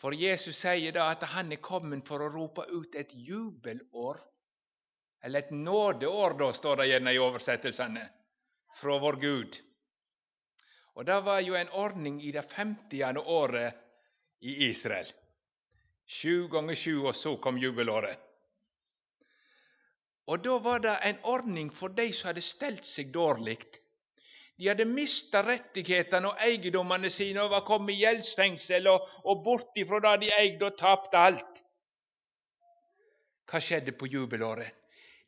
For 0.00 0.16
Jesus 0.16 0.56
sier 0.56 0.94
da 0.96 1.10
at 1.12 1.26
han 1.34 1.52
er 1.52 1.60
kommet 1.60 2.06
for 2.08 2.24
å 2.24 2.30
rope 2.32 2.64
ut 2.72 2.94
et 2.96 3.10
jubelår. 3.12 4.20
Eller 5.20 5.44
et 5.44 5.50
nådeår, 5.52 6.38
da, 6.40 6.52
står 6.56 6.80
det 6.80 6.86
gjerne 6.88 7.12
i 7.12 7.20
oversettelsene, 7.20 8.06
fra 8.80 8.96
vår 9.02 9.18
Gud. 9.20 9.58
Og 10.96 11.04
Det 11.04 11.20
var 11.24 11.40
jo 11.40 11.54
en 11.54 11.68
ordning 11.76 12.22
i 12.24 12.32
det 12.32 12.46
femtiende 12.54 13.20
året 13.20 13.76
i 14.40 14.70
Israel. 14.70 15.12
Sju 16.06 16.48
ganger 16.48 16.74
sju, 16.74 17.04
og 17.04 17.14
så 17.14 17.36
kom 17.36 17.60
jubelåret. 17.60 18.18
Og 20.26 20.42
da 20.44 20.56
var 20.58 20.80
det 20.80 20.96
en 21.04 21.20
ordning 21.24 21.70
for 21.74 21.88
de 21.88 22.08
som 22.12 22.30
hadde 22.30 22.42
stelt 22.46 22.84
seg 22.86 23.12
dårlig. 23.12 23.58
De 24.60 24.68
hade 24.68 24.84
mistat 24.84 25.46
rättigheterna 25.46 26.28
och 26.28 26.40
egendomarna 26.40 27.10
sina 27.10 27.44
och 27.44 27.50
var 27.50 27.60
kommit 27.60 27.96
i 27.96 28.00
gäldsfängsel 28.00 28.88
och, 28.88 29.08
och 29.22 29.42
bort 29.42 29.76
ifrån 29.76 30.02
det 30.02 30.16
de 30.16 30.32
ägde 30.32 30.64
och 30.66 30.78
tappat 30.78 31.14
allt. 31.14 31.64
Vad 33.52 33.64
skedde 33.64 33.92
på 33.92 34.06
jubelåret? 34.06 34.74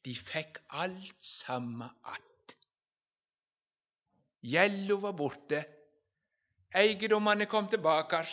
De 0.02 0.14
fick 0.14 0.56
allt 0.66 1.24
samma 1.24 1.84
att. 2.02 2.56
Gällo 4.40 4.96
var 4.96 5.12
borte. 5.12 5.64
Egendomarna 6.74 7.46
kom 7.46 7.68
tillbaka. 7.68 8.26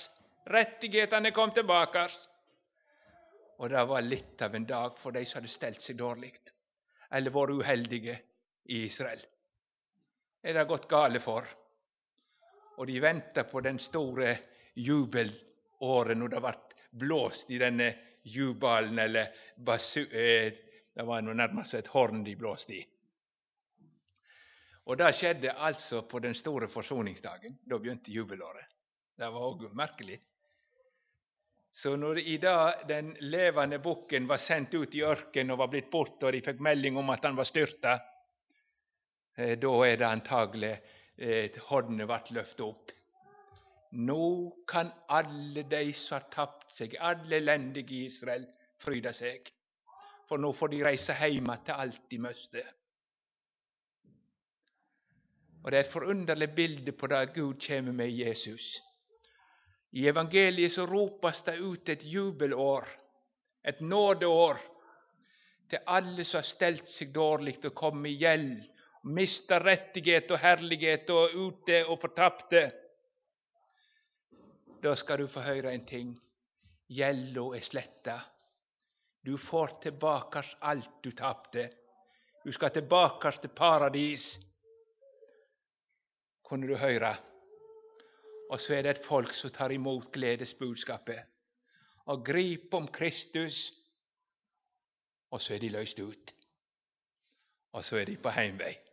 Rättigheterna 0.46 1.32
kom 1.32 1.52
tillbaka. 1.52 2.10
Och 3.58 3.70
det 3.70 3.86
var 3.86 4.02
lite 4.02 4.46
av 4.46 4.56
en 4.56 4.66
dag 4.66 4.98
för 4.98 5.12
de 5.12 5.26
som 5.26 5.38
hade 5.38 5.48
ställt 5.48 5.82
sig 5.82 5.96
dåligt, 5.96 6.54
eller 7.12 7.32
vært 7.32 7.50
uheldige 7.50 8.20
i 8.66 8.84
Israel. 8.84 9.20
Er 10.44 10.54
det 10.54 10.68
gått 10.68 10.88
gale 10.88 11.20
for? 11.20 11.48
Og 12.78 12.88
de 12.88 13.00
venta 13.04 13.44
på 13.44 13.60
den 13.62 13.80
store 13.80 14.38
jubelåren, 14.76 16.20
når 16.20 16.32
det 16.36 16.44
ble 16.46 16.54
blåst 17.02 17.52
i 17.52 17.60
denne 17.60 17.90
eh, 17.90 18.06
jubalen, 18.24 19.00
eller 19.00 19.34
basu, 19.56 20.02
eh, 20.06 20.54
Det 20.94 21.06
var 21.06 21.22
noe 21.22 21.34
nærmest 21.34 21.74
et 21.74 21.88
horn 21.88 22.24
de 22.26 22.34
blåste 22.36 22.74
i. 22.76 22.82
Og 24.86 24.98
Det 24.98 25.14
skjedde 25.16 25.52
altså 25.52 26.02
på 26.02 26.20
den 26.20 26.34
store 26.36 26.68
forsoningsdagen. 26.68 27.60
Da 27.64 27.78
begynte 27.78 28.12
jubelåret. 28.12 28.66
Det 29.16 29.30
var 29.30 29.46
òg 29.46 29.70
merkelig. 29.74 30.20
Så 31.72 31.96
når 31.96 32.20
i 32.20 32.38
dag 32.38 32.88
den 32.88 33.16
levende 33.20 33.80
bukken 33.80 34.28
var 34.28 34.38
sendt 34.38 34.74
ut 34.74 34.96
i 34.96 35.04
ørkenen 35.04 35.52
og 35.52 35.60
var 35.60 35.68
blitt 35.68 35.92
borte, 35.92 36.26
og 36.26 36.34
de 36.34 36.42
fikk 36.42 36.60
melding 36.60 36.98
om 36.98 37.10
at 37.10 37.24
han 37.24 37.38
var 37.38 37.48
styrta, 37.48 38.00
Eh, 39.40 39.56
da 39.58 39.74
er 39.88 39.96
det 39.96 40.08
antagelig 40.08 40.74
eh, 41.18 41.60
hornet 41.70 42.08
ble 42.10 42.40
løftet 42.40 42.64
opp. 42.66 42.90
Nå 43.96 44.24
kan 44.68 44.90
alle 45.08 45.64
de 45.64 45.94
som 45.96 46.18
har 46.18 46.26
tapt 46.34 46.74
seg, 46.76 46.98
alle 47.00 47.38
elendige 47.40 47.96
i 47.96 48.02
Israel, 48.10 48.44
fryde 48.84 49.14
seg. 49.16 49.48
For 50.28 50.38
nå 50.44 50.52
får 50.60 50.74
de 50.74 50.82
reise 50.84 51.16
hjem 51.16 51.48
til 51.66 51.74
alt 51.86 52.02
de 52.12 52.20
måste. 52.22 52.66
Og 55.64 55.72
Det 55.72 55.78
er 55.78 55.86
et 55.86 55.94
forunderlig 55.94 56.50
bilde 56.56 56.92
på 56.92 57.08
det 57.08 57.34
Gud 57.34 57.62
kommer 57.66 57.96
med 57.96 58.10
i 58.12 58.24
Jesus. 58.24 58.66
I 59.92 60.08
evangeliet 60.08 60.72
så 60.72 60.86
ropes 60.86 61.42
det 61.48 61.60
ut 61.60 61.90
et 61.90 62.04
jubelår. 62.04 62.88
et 63.64 63.82
nådeår 63.82 64.58
til 65.70 65.80
alle 65.86 66.24
som 66.26 66.38
har 66.38 66.48
stelt 66.48 66.88
seg 66.88 67.12
dårlig 67.14 67.58
og 67.66 67.74
kommet 67.76 68.12
i 68.12 68.22
gjeld, 68.22 68.64
mista 69.14 69.64
rättighet 69.64 70.32
och 70.32 70.38
härlighet 70.38 71.10
och 71.10 71.30
ute 71.34 71.86
och 71.86 72.02
förtappte. 72.02 72.72
Då 74.82 74.96
ska 74.96 75.18
du 75.18 75.28
få 75.28 75.40
höra 75.40 75.72
en 75.72 75.86
ting. 75.86 76.20
Gjelda 76.88 77.42
är 77.42 77.60
slätta. 77.60 78.22
Du 79.22 79.38
får 79.38 79.68
tillbaka 79.68 80.44
allt 80.60 81.04
du 81.04 81.12
tappade. 81.12 81.72
Du 82.44 82.52
ska 82.52 82.70
tillbaka 82.70 83.32
till 83.32 83.50
paradis, 83.50 84.40
Kunde 86.50 86.68
du 86.68 86.76
höra? 86.76 87.18
Och 88.50 88.62
så 88.62 88.74
är 88.74 88.84
det 88.84 88.90
ett 88.90 89.06
folk 89.06 89.34
som 89.34 89.50
tar 89.50 89.72
emot 89.72 90.12
glädesbudskapet 90.12 91.28
och 92.06 92.26
griper 92.26 92.78
om 92.78 92.88
Kristus, 92.88 93.72
Och 95.30 95.42
så 95.42 95.54
är 95.54 95.60
de 95.60 95.70
löst 95.70 96.00
ut. 96.00 96.34
Och 97.72 97.86
så 97.86 97.96
är 97.96 98.06
de 98.06 98.16
på 98.16 98.30
hemväg. 98.30 98.89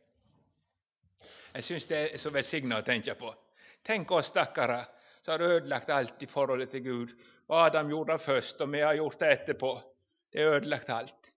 Jag 1.56 1.64
syns 1.64 1.86
det 1.86 2.14
är 2.14 2.18
så 2.18 2.30
välsignat 2.30 2.78
att 2.78 2.84
tänka 2.84 3.14
på. 3.14 3.34
Tänk 3.82 4.10
oss 4.10 4.26
stackare 4.26 4.86
som 5.22 5.32
har 5.32 5.40
ödelagt 5.40 5.90
allt 5.90 6.22
i 6.22 6.26
förhållande 6.26 6.66
till 6.66 6.80
Gud. 6.80 7.10
Adam 7.46 7.90
gjorde 7.90 8.12
det 8.12 8.32
och 8.32 8.60
og 8.60 8.72
vi 8.72 8.80
har 8.80 8.94
gjort 8.94 9.18
det 9.18 9.32
etterpå. 9.32 9.82
Det 10.32 10.42
är 10.42 10.46
ödelagt 10.46 10.90
allt. 10.90 11.32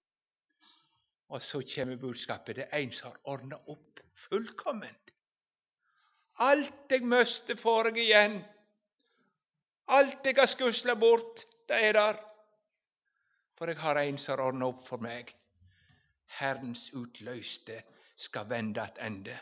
Och 1.27 1.43
så 1.43 1.61
kommer 1.61 1.95
budskapet. 1.95 2.55
Det 2.55 2.69
ens 2.71 2.93
en 2.93 2.99
som 2.99 3.09
har 3.09 3.33
ordnat 3.33 3.67
upp 3.67 3.99
fullkomment. 4.29 5.09
Allt 6.33 6.73
jag 6.87 7.03
måste 7.03 7.55
får 7.55 7.97
igen. 7.97 8.43
Allt 9.85 10.17
jag 10.23 10.37
har 10.37 10.47
skusslat 10.47 10.99
bort, 10.99 11.39
det 11.67 11.73
är 11.73 11.93
där. 11.93 12.15
För 13.57 13.67
jag 13.67 13.75
har 13.75 13.95
en 13.95 14.17
som 14.17 14.39
har 14.39 14.47
ordnat 14.47 14.75
upp 14.75 14.87
för 14.87 14.97
mig. 14.97 15.25
Herrens 16.27 16.91
utlöste 16.93 17.83
ska 18.15 18.43
vända 18.43 18.85
ett 18.85 18.97
ände. 18.97 19.39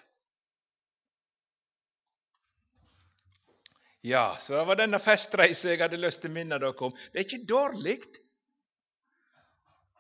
Ja, 4.08 4.38
så 4.42 4.54
det 4.54 4.66
var 4.66 4.76
denna 4.76 5.00
festreisa 5.00 5.70
jag 5.70 5.78
hade 5.78 5.98
lust 5.98 6.26
att 6.26 6.32
å 6.32 6.58
då 6.58 6.74
kom. 6.74 6.98
Det 7.12 7.20
är 7.20 7.34
inte 7.34 7.54
dåligt 7.54 8.16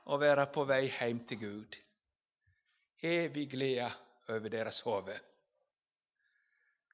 att 0.05 0.19
vara 0.19 0.45
på 0.45 0.63
väg 0.63 0.89
hem 0.89 1.19
till 1.27 1.37
Gud. 1.37 1.75
Evig 2.99 3.49
glädje 3.49 3.91
över 4.27 4.49
deras 4.49 4.85
huvud. 4.85 5.19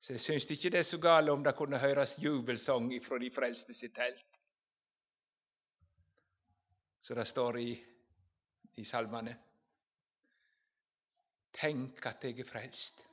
Så 0.01 0.13
jeg 0.13 0.21
syns 0.21 0.51
inte 0.51 0.69
det 0.69 0.83
så 0.83 0.97
galet 0.97 1.33
om 1.33 1.43
det 1.43 1.53
kunde 1.53 1.77
höras 1.77 2.17
jubelsång 2.17 2.93
ifrån 2.93 3.19
de 3.19 3.29
frelste 3.29 3.73
sitt 3.73 3.95
tält. 3.95 4.39
Så 7.01 7.13
det 7.13 7.25
står 7.25 7.59
i, 7.59 7.85
i 8.75 8.85
salmane. 8.85 9.35
Tänk 11.51 12.05
att 12.05 12.23
jag 12.23 12.39
är 12.39 12.43
frälst. 12.43 13.05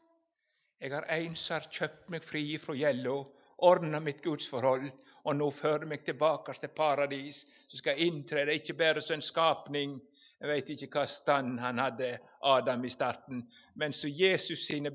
Jag 0.78 0.90
har 0.90 1.02
ensam 1.02 1.60
köpt 1.70 2.08
mig 2.08 2.20
fri 2.20 2.58
från 2.58 2.78
gällor 2.78 3.39
ordna 3.60 4.00
mitt 4.00 4.22
gudsförhåll 4.22 4.90
och 5.22 5.36
nu 5.36 5.50
för 5.50 5.78
mig 5.78 6.04
tillbaka 6.04 6.52
till 6.52 6.68
paradis, 6.68 7.46
så 7.66 7.76
ska 7.76 7.90
jag 7.90 7.98
inträda, 7.98 8.52
inte 8.52 8.72
bara 8.72 9.00
som 9.00 9.14
en 9.14 9.22
skapning 9.22 10.00
Jag 10.38 10.48
vet 10.48 10.68
inte 10.68 10.84
vilken 10.84 11.08
stand 11.08 11.60
han 11.60 11.78
hade 11.78 12.20
Adam, 12.40 12.84
i 12.84 12.90
starten, 12.90 13.50
men 13.74 13.92
så 13.92 14.08
Jesus 14.08 14.66
sina 14.66 14.90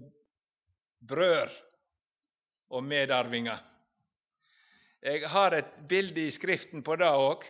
bröder 1.00 1.52
och 2.68 2.84
medarvingar. 2.84 3.60
Jag 5.00 5.30
har 5.30 5.52
ett 5.52 5.80
bild 5.90 6.18
i 6.18 6.32
Skriften 6.32 6.84
på 6.84 6.96
det 6.96 7.10
också, 7.10 7.50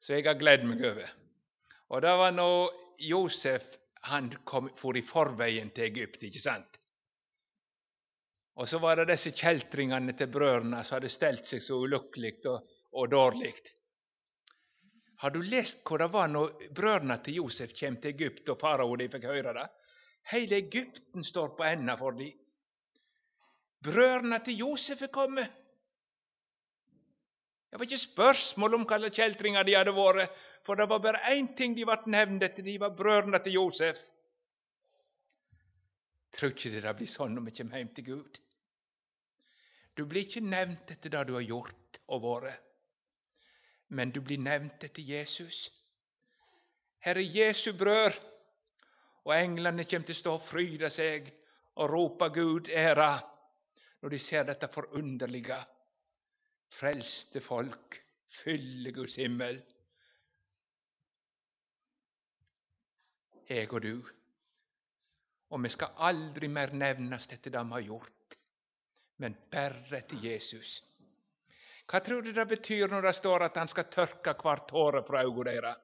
så 0.00 0.12
jag 0.12 0.24
har 0.24 0.34
glädd 0.34 0.64
mig 0.64 0.86
över. 0.86 1.12
Och 1.88 2.00
Det 2.00 2.16
var 2.16 2.32
nog 2.32 2.70
Josef 2.98 3.62
han 3.94 4.36
kom, 4.44 4.70
for 4.76 4.96
i 4.96 5.02
förvägen 5.02 5.70
till 5.70 5.84
Egypten, 5.84 6.26
inte 6.26 6.38
sant? 6.38 6.80
Och 8.54 8.68
så 8.68 8.78
var 8.78 8.96
det 8.96 9.04
dessa 9.04 9.30
kältringarna 9.30 10.12
till 10.12 10.28
bröderna 10.28 10.84
som 10.84 10.94
hade 10.94 11.08
ställt 11.08 11.46
sig 11.46 11.60
så 11.60 11.76
olyckligt 11.76 12.46
och, 12.46 12.68
och 12.90 13.08
dåligt. 13.08 13.72
Har 15.16 15.30
du 15.30 15.42
läst 15.42 15.76
hur 15.90 15.98
det 15.98 16.08
var 16.08 16.28
när 16.28 16.72
bröderna 16.72 17.18
till 17.18 17.34
Josef 17.36 17.80
kom 17.80 17.96
till 17.96 18.10
Egypten 18.10 18.52
och 18.52 18.60
farao 18.60 18.96
de 18.96 19.08
fick 19.08 19.24
höra 19.24 19.52
det? 19.52 19.68
Hela 20.22 20.56
Egypten 20.56 21.24
står 21.24 21.48
på 21.48 21.64
ända 21.64 21.96
för 21.96 22.12
de. 22.12 22.36
Bröderna 23.80 24.38
till 24.38 24.58
Josef 24.58 25.02
är 25.02 25.06
kommit. 25.06 25.48
Det 27.70 27.76
var 27.76 27.84
inte 27.84 27.98
spörsmål 27.98 28.74
om 28.74 28.84
hva 28.84 29.10
kältringar 29.10 29.64
de 29.64 29.74
hade 29.74 29.92
varit, 29.92 30.30
för 30.66 30.76
det 30.76 30.86
var 30.86 30.98
bara 30.98 31.18
en 31.18 31.54
ting 31.54 31.74
de 31.74 31.84
ble 31.84 32.02
nämnda 32.06 32.48
till, 32.48 32.64
de 32.64 32.78
var 32.78 32.90
bröderna 32.90 33.38
till 33.38 33.52
Josef. 33.52 33.96
Tror 36.38 36.50
inte 36.50 36.80
det 36.80 36.94
blir 36.94 37.06
sånn 37.06 37.34
når 37.34 37.42
vi 37.42 37.50
kommer 37.50 37.76
hem 37.78 37.88
till 37.94 38.04
Gud. 38.04 38.38
Du 39.94 40.04
blir 40.10 40.26
ikke 40.26 40.42
nevnt 40.42 40.90
etter 40.90 41.12
det 41.12 41.22
du 41.28 41.36
har 41.36 41.46
gjort 41.46 41.98
og 42.10 42.22
vært, 42.24 42.62
men 43.94 44.10
du 44.10 44.20
blir 44.24 44.40
nevnt 44.42 44.82
etter 44.82 45.02
Jesus. 45.06 45.58
Her 47.04 47.20
er 47.20 47.36
Jesu 47.36 47.72
brød, 47.78 48.16
og 49.24 49.34
englene 49.36 49.84
kommer 49.86 50.08
til 50.08 50.16
å 50.16 50.20
stå 50.20 50.34
og 50.38 50.48
fryde 50.48 50.90
seg 50.92 51.30
og 51.78 51.90
rope 51.90 52.28
Gud 52.34 52.68
ære 52.68 53.12
når 54.02 54.12
de 54.12 54.18
ser 54.20 54.44
dette 54.44 54.68
forunderlige, 54.68 55.56
frelste 56.76 57.40
folk 57.40 57.96
fyller 58.42 58.92
Guds 58.92 59.14
himmel. 59.16 59.62
Jeg 63.48 63.70
og 63.72 63.80
du. 63.84 64.02
Og 65.54 65.62
vi 65.62 65.70
skal 65.72 65.96
aldri 66.08 66.50
mer 66.52 66.74
nevnes 66.76 67.28
etter 67.30 67.52
det 67.54 67.62
vi 67.64 67.76
har 67.78 67.86
gjort 67.86 68.23
men 69.16 69.36
bärre 69.50 70.00
till 70.00 70.24
Jesus. 70.24 70.82
vad 71.92 72.04
tror 72.04 72.22
du 72.22 72.32
det 72.32 72.46
betyder 72.46 72.88
när 72.88 73.02
det 73.02 73.12
står 73.12 73.42
att 73.42 73.56
han 73.56 73.68
ska 73.68 73.82
törka 73.82 74.34
kvar 74.34 74.56
tåre 74.56 75.02
fra 75.02 75.22
ögonen? 75.22 75.74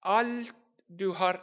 Allt 0.00 0.54
du 0.86 1.08
har 1.08 1.40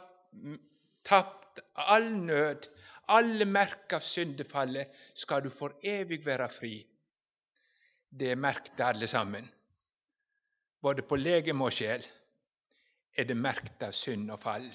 tappat, 1.02 1.58
all 1.72 2.12
nöd, 2.12 2.66
all 3.06 3.44
merker 3.44 3.96
av 3.96 4.00
syndefallet, 4.00 4.94
ska 5.14 5.40
du 5.40 5.50
för 5.50 5.72
evigt 5.82 6.26
vara 6.26 6.48
fri. 6.48 6.86
Det 8.08 8.30
är 8.30 8.36
märkt 8.36 8.80
allesammen. 8.80 9.48
Både 10.80 11.02
på 11.02 11.16
läge 11.16 11.52
och 11.52 11.74
själ 11.74 12.06
är 13.12 13.24
det 13.24 13.34
märkt 13.34 13.82
av 13.82 13.90
synd 13.90 14.30
och 14.30 14.42
fall. 14.42 14.70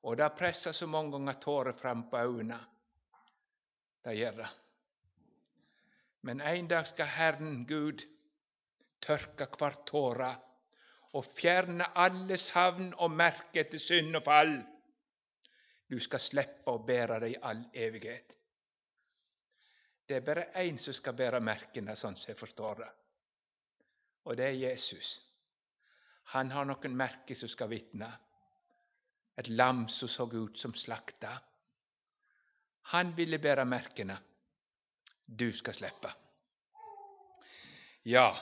Och 0.00 0.16
det 0.16 0.28
pressar 0.28 0.72
så 0.72 0.86
många 0.86 1.10
gånger 1.10 1.32
tårar 1.32 1.72
fram 1.72 2.10
på 2.10 2.18
ögonen 2.18 2.58
det 4.04 4.14
gjør. 4.18 4.48
Men 6.20 6.40
en 6.40 6.68
dag 6.68 6.86
ska 6.86 7.04
Herren 7.04 7.64
Gud 7.66 8.02
törka 9.00 9.46
kvar 9.46 9.76
tåra 9.86 10.36
och 11.14 11.24
fjärna 11.24 11.84
alles 11.84 12.50
havn 12.50 12.94
och 12.94 13.10
märke 13.10 13.64
till 13.64 13.80
synd 13.80 14.16
och 14.16 14.24
fall. 14.24 14.62
Du 15.86 16.00
ska 16.00 16.18
släppa 16.18 16.70
och 16.70 16.84
bära 16.84 17.20
dig 17.20 17.32
i 17.32 17.36
all 17.42 17.64
evighet. 17.72 18.32
Det 20.06 20.14
är 20.14 20.20
bara 20.20 20.44
en 20.44 20.78
som 20.78 20.94
ska 20.94 21.12
bära 21.12 21.40
märkena, 21.40 21.96
som 21.96 22.16
jeg 22.26 22.38
förstår 22.38 22.74
det, 22.74 22.92
Och 24.22 24.36
det 24.36 24.44
är 24.44 24.50
Jesus. 24.50 25.20
Han 26.24 26.50
har 26.50 26.64
något 26.64 26.90
märke 26.90 27.34
som 27.34 27.48
ska 27.48 27.66
vittna. 27.66 28.12
Ett 29.36 29.48
lamm 29.48 29.88
som 29.88 30.08
såg 30.08 30.34
ut 30.34 30.58
som 30.58 30.74
slaktat. 30.74 31.53
Han 32.86 33.14
ville 33.14 33.38
bära 33.38 33.64
märkena. 33.64 34.18
Du 35.24 35.52
ska 35.52 35.72
släppa. 35.72 36.12
Ja. 38.02 38.36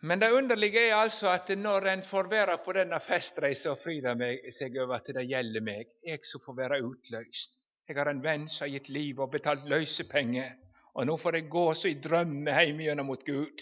Men 0.00 0.18
det 0.18 0.30
underliga 0.30 0.80
är 0.80 0.94
alltså 0.94 1.26
att 1.26 1.48
när 1.48 1.86
en 1.86 2.02
får 2.02 2.24
vara 2.24 2.56
på 2.56 2.72
denna 2.72 3.00
festresa 3.00 3.72
och 3.72 3.78
frida 3.78 4.16
sig 4.58 4.78
över 4.78 4.94
att 4.94 5.04
det 5.04 5.22
gäller 5.22 5.60
mig, 5.60 5.88
jag 6.02 6.24
så 6.24 6.38
får 6.38 6.54
vara 6.54 6.78
utlöst. 6.78 7.50
Jag 7.86 7.94
har 7.94 8.06
en 8.06 8.20
vän 8.20 8.48
som 8.48 8.64
har 8.64 8.68
gett 8.68 8.88
liv 8.88 9.20
och 9.20 9.28
betalt 9.28 9.68
lösepengar 9.68 10.56
och 10.92 11.06
nu 11.06 11.18
får 11.18 11.36
jag 11.36 11.48
gå 11.48 11.74
så 11.74 11.88
i 11.88 11.94
drömmen 11.94 12.54
hem 12.54 12.80
gjennom 12.80 13.06
mot 13.06 13.24
Gud. 13.24 13.58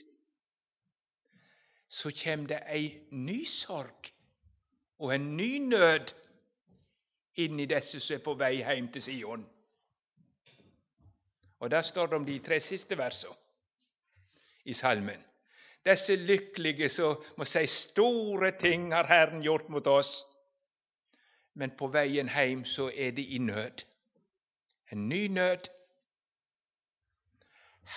Så 1.89 2.11
kommer 2.11 2.49
det 2.49 2.59
en 2.59 3.25
ny 3.25 3.45
sorg 3.45 4.15
och 4.97 5.15
en 5.15 5.37
ny 5.37 5.61
nöd 5.61 6.13
in 7.37 7.61
i 7.61 7.67
disse 7.67 8.01
som 8.01 8.17
er 8.17 8.25
på 8.25 8.35
vei 8.35 8.55
hjem 8.63 8.89
til 8.93 9.03
Sion. 9.03 9.47
Og 11.59 11.71
där 11.71 11.83
står 11.83 12.07
det 12.07 12.17
om 12.17 12.27
de 12.27 12.39
tre 12.39 12.61
siste 12.61 12.99
versene 12.99 13.35
i 14.65 14.75
salmen. 14.75 15.23
Disse 15.85 16.17
lykkelige 16.17 16.89
som 16.91 17.23
må 17.39 17.45
si 17.45 17.67
store 17.67 18.51
ting 18.61 18.93
har 18.93 19.07
Herren 19.07 19.43
gjort 19.43 19.69
mot 19.69 19.87
oss. 19.87 20.11
Men 21.55 21.71
på 21.79 21.87
veien 21.87 22.29
hjem 22.29 22.65
så 22.65 22.91
er 22.91 23.11
de 23.17 23.23
i 23.23 23.39
nød. 23.39 23.85
En 24.93 25.09
ny 25.09 25.27
nød. 25.29 25.69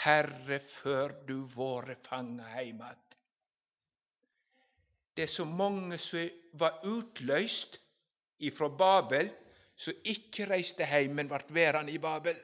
Herre, 0.03 0.59
før 0.59 1.11
du 1.27 1.45
våre 1.55 1.95
fanga 2.09 2.43
heim 2.43 2.81
att, 2.81 3.09
det 5.17 5.23
er 5.23 5.33
så 5.33 5.45
mange 5.45 5.97
som 5.97 6.29
var 6.53 6.79
utløst 6.83 7.81
ifra 8.39 8.69
Babel, 8.69 9.29
som 9.79 9.93
ikke 10.03 10.47
reiste 10.49 10.85
hjem, 10.85 11.15
men 11.15 11.29
ble 11.31 11.41
værende 11.55 11.91
i 11.91 11.99
Babel. 12.01 12.37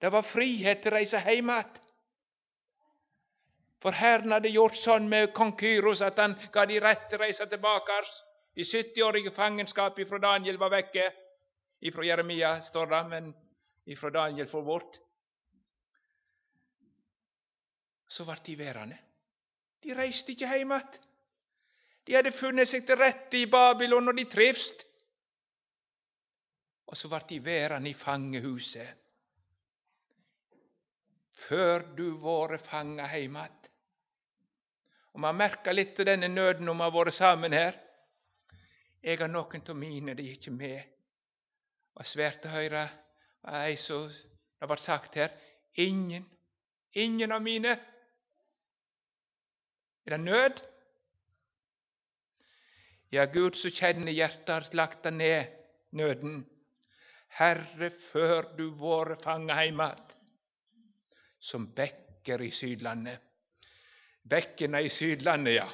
Det 0.00 0.12
var 0.12 0.26
frihet 0.28 0.82
til 0.82 0.92
å 0.92 0.96
reise 0.98 1.20
hjem 1.24 1.52
igjen. 1.52 1.82
For 3.84 3.94
Herren 3.94 4.32
hadde 4.32 4.50
gjort 4.50 4.78
sånn 4.80 5.06
med 5.08 5.34
kong 5.36 5.52
Kyros 5.60 6.00
at 6.02 6.18
han 6.18 6.34
ga 6.52 6.64
de 6.66 6.80
rett 6.80 7.04
til 7.10 7.20
å 7.20 7.22
reise 7.22 7.46
tilbake. 7.46 7.98
De 8.56 8.64
70-årige 8.64 9.34
fangenskap 9.36 9.98
ifrån 10.00 10.24
Daniel 10.24 10.58
var 10.58 10.72
vekke. 10.72 11.10
Ifra 11.84 12.06
Jeremia 12.06 12.54
står 12.70 12.88
det, 12.90 13.02
men 13.10 13.34
ifra 13.86 14.10
Daniel 14.10 14.48
for 14.48 14.64
bort. 14.64 14.96
Så 18.08 18.24
ble 18.24 18.38
de 18.46 18.56
værende. 18.58 18.96
De 19.84 19.94
reiste 19.94 20.32
ikke 20.32 20.48
hjem 20.48 20.72
igjen. 20.72 21.02
De 22.06 22.14
hade 22.14 22.32
funnit 22.32 22.68
sig 22.68 22.86
till 22.86 22.96
rette 22.96 23.36
i 23.36 23.46
Babylon, 23.46 24.08
och 24.08 24.14
de 24.14 24.24
trivs. 24.24 24.72
Och 26.84 26.96
så 26.96 27.08
vart 27.08 27.28
de 27.28 27.40
väran 27.40 27.86
i 27.86 27.94
fangehuset. 27.94 28.88
För 31.34 31.80
du 31.80 32.10
våre 32.10 32.58
fanga 32.58 33.06
heim 33.06 33.38
Och 35.12 35.20
Man 35.20 35.36
märker 35.36 35.72
lite 35.72 36.02
av 36.02 36.06
denne 36.06 36.28
om 36.70 36.76
man 36.76 36.92
vore 36.92 37.12
samman 37.12 37.52
här. 37.52 37.80
Jag 39.00 39.18
har 39.18 39.28
någon 39.28 39.70
av 39.70 39.76
mina, 39.76 40.14
de 40.14 40.22
är 40.22 40.30
inte 40.30 40.50
med. 40.50 40.82
Och 41.94 42.06
svårt 42.06 42.44
att 42.44 42.50
höra, 42.50 42.88
det 43.42 43.76
som 43.80 44.10
har 44.60 44.66
varit 44.66 44.80
sagt 44.80 45.14
här, 45.14 45.30
ingen, 45.72 46.24
ingen 46.90 47.32
av 47.32 47.42
mina. 47.42 47.78
Är 50.04 50.10
det 50.10 50.18
nöd? 50.18 50.60
Ja, 53.10 53.24
Gud 53.24 53.56
så 53.56 53.70
känner 53.70 54.12
hjärtat 54.12 54.66
slakta 54.66 55.10
ner 55.10 55.50
nöden. 55.90 56.46
Herre, 57.28 57.90
för 57.90 58.56
du 58.56 58.70
vår 58.70 59.18
fanga 59.22 59.96
som 61.38 61.72
bäcker 61.72 62.42
i 62.42 62.50
Sydlandet. 62.50 63.20
Bäckerna 64.22 64.80
i 64.80 64.90
Sydlandet, 64.90 65.54
ja, 65.54 65.70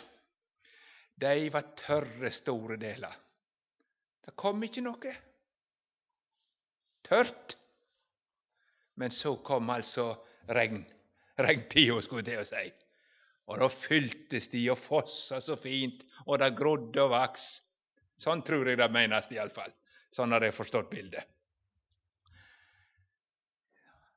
de 1.15 1.51
var 1.51 1.63
törre 1.63 2.31
stora 2.31 2.77
delar. 2.77 3.17
Det 4.25 4.31
kom 4.31 4.63
inte 4.63 4.81
något. 4.81 5.05
Tört. 7.03 7.57
Men 8.95 9.11
så 9.11 9.37
kom 9.37 9.71
alltså 9.71 10.27
regn. 10.49 10.85
Regntida, 11.35 12.03
skulle 12.03 12.33
jag 12.33 12.47
säga. 12.47 12.73
Och 13.45 13.59
då 13.59 13.69
fylltes 13.69 14.51
de 14.51 14.71
och 14.71 14.79
fossade 14.79 15.41
så 15.41 15.57
fint, 15.57 16.03
och 16.25 16.39
det 16.39 16.51
grodde 16.51 17.03
och 17.03 17.11
vax. 17.11 17.41
Sånt 18.17 18.47
tror 18.47 18.69
jag 18.69 18.79
det 18.79 18.89
menas 18.89 19.33
i 19.33 19.39
alla 19.39 19.51
fall. 19.51 19.71
Sådana 20.11 20.37
har 20.37 20.41
jag 20.43 20.55
förstått 20.55 20.91
bilden. 20.91 21.23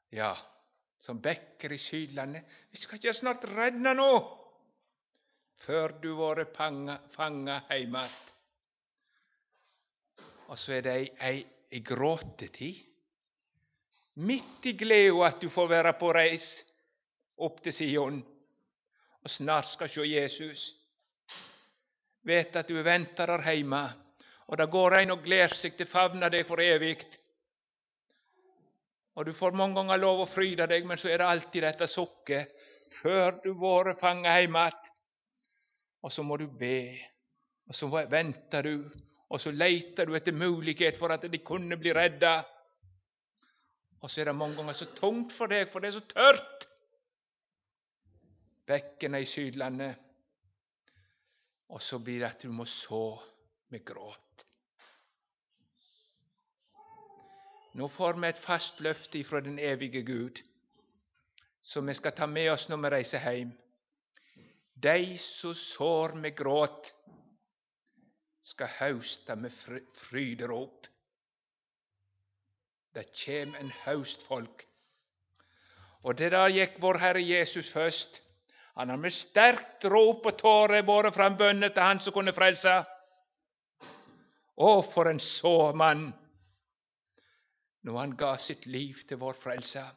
Ja, 0.09 0.37
som 0.99 1.19
bäcker 1.21 1.71
i 1.71 1.77
Sydlandet. 1.77 2.45
Vi 2.69 2.77
ska 2.77 2.95
ju 2.95 3.13
snart 3.13 3.43
rädda 3.43 3.93
nå, 3.93 4.41
För 5.57 5.89
du 6.01 6.11
våre 6.11 6.45
panga, 6.45 6.99
fanga 7.11 7.61
heim 7.69 7.97
Och 10.47 10.59
så 10.59 10.71
är 10.71 10.81
det 10.81 10.91
ej 10.91 11.47
i 11.69 11.75
ei 11.75 11.79
gråtetid. 11.79 12.85
Mitt 14.13 14.65
i 14.65 14.73
glädje 14.73 15.25
att 15.25 15.41
du 15.41 15.49
får 15.49 15.67
vara 15.67 15.93
på 15.93 16.13
reis 16.13 16.65
upp 17.37 17.63
till 17.63 17.73
Sion 17.73 18.34
och 19.25 19.31
snart 19.31 19.65
ska 19.65 19.87
se 19.87 20.05
Jesus. 20.05 20.73
Vet 22.21 22.55
att 22.55 22.67
du 22.67 22.83
väntar 22.83 23.27
där 23.27 23.39
hemma. 23.39 23.89
Och 24.47 24.57
det 24.57 24.65
går 24.65 24.99
en 24.99 25.11
och 25.11 25.23
gleder 25.23 25.55
sig 25.55 25.71
till 25.71 25.87
favna 25.87 26.29
dig 26.29 26.43
för 26.43 26.61
evigt. 26.61 27.19
Och 29.13 29.25
du 29.25 29.33
får 29.33 29.51
många 29.51 29.73
gånger 29.73 29.97
lov 29.97 30.21
att 30.21 30.29
fryda 30.29 30.67
dig, 30.67 30.83
men 30.83 30.97
så 30.97 31.07
är 31.07 31.17
det 31.17 31.27
alltid 31.27 31.63
detta 31.63 31.87
socker. 31.87 32.47
För 33.01 33.31
du 33.43 33.53
våre 33.53 33.95
fanga 33.95 34.31
hemma. 34.31 34.71
Och 36.01 36.11
så 36.11 36.23
må 36.23 36.37
du 36.37 36.47
be, 36.47 36.99
Och 37.67 37.75
så 37.75 37.87
väntar 37.87 38.63
du, 38.63 38.91
Och 39.27 39.41
så 39.41 39.51
letar 39.51 40.05
du 40.05 40.17
efter 40.17 40.31
möjlighet 40.31 40.99
för 40.99 41.09
att 41.09 41.21
de 41.21 41.37
kunde 41.37 41.77
bli 41.77 41.93
rädda. 41.93 42.45
Och 43.99 44.11
så 44.11 44.21
är 44.21 44.25
det 44.25 44.33
många 44.33 44.55
gånger 44.55 44.73
så 44.73 44.85
tungt 44.85 45.33
för 45.33 45.47
dig, 45.47 45.65
för 45.65 45.79
det 45.79 45.87
är 45.87 45.91
så 45.91 45.99
tört 45.99 46.64
bäckerna 48.65 49.19
i 49.19 49.25
Sydlandet. 49.25 49.97
och 51.67 51.81
så 51.81 51.99
blir 51.99 52.19
det 52.19 52.27
att 52.27 52.39
du 52.39 52.49
måste 52.49 52.87
så 52.87 53.23
med 53.67 53.85
gråt. 53.85 54.45
Nu 57.73 57.89
får 57.89 58.13
vi 58.13 58.27
ett 58.27 58.39
fast 58.39 58.79
löfte 58.79 59.19
ifrån 59.19 59.43
den 59.43 59.59
evige 59.59 60.01
Gud, 60.01 60.39
som 61.61 61.85
vi 61.85 61.93
ska 61.93 62.11
ta 62.11 62.27
med 62.27 62.51
oss 62.51 62.69
när 62.69 62.77
vi 62.77 62.89
reser 62.89 63.17
hem. 63.17 63.51
De 64.73 65.17
som 65.17 65.55
sår 65.55 66.13
med 66.13 66.37
gråt, 66.37 66.93
ska 68.43 68.65
hauste 68.65 69.35
med 69.35 69.51
fryderop. 69.93 70.87
Det 72.91 73.15
kjem 73.15 73.55
en 73.55 73.71
haust 73.71 74.21
folk. 74.21 74.67
och 76.01 76.15
det 76.15 76.29
där 76.29 76.49
gick 76.49 76.71
vår 76.79 76.93
Herre 76.95 77.21
Jesus 77.21 77.71
först 77.71 78.21
han 78.75 78.89
har 78.89 78.97
med 78.97 79.13
starkt 79.13 79.85
rop 79.85 80.25
och 80.25 80.37
tårar 80.37 80.83
båret 80.83 81.13
fram 81.13 81.37
bønner 81.37 81.69
till 81.69 81.81
Han 81.81 81.99
som 81.99 82.13
kunde 82.13 82.33
frälsa. 82.33 82.85
Åh, 84.55 84.93
för 84.93 85.05
en 85.05 85.19
såmann! 85.19 86.13
nu 87.81 87.91
han 87.91 88.15
gav 88.15 88.37
sitt 88.37 88.65
liv 88.65 88.93
till 89.07 89.17
vår 89.17 89.33
frälsa. 89.33 89.91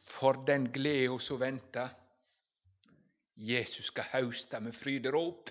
För 0.00 0.46
den 0.46 0.72
glädje 0.72 1.20
som 1.20 1.38
väntar, 1.38 1.88
Jesus 3.34 3.86
ska 3.86 4.02
hauste 4.02 4.60
med 4.60 4.74
fryderop. 4.74 5.48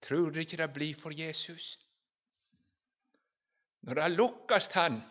Tror 0.00 0.30
du 0.30 0.40
inte 0.40 0.56
det 0.56 0.68
blir 0.68 0.94
för 0.94 1.10
Jesus? 1.10 1.78
När 3.80 3.94
det 3.94 4.08
lukkast 4.08 4.72
Han 4.72 5.02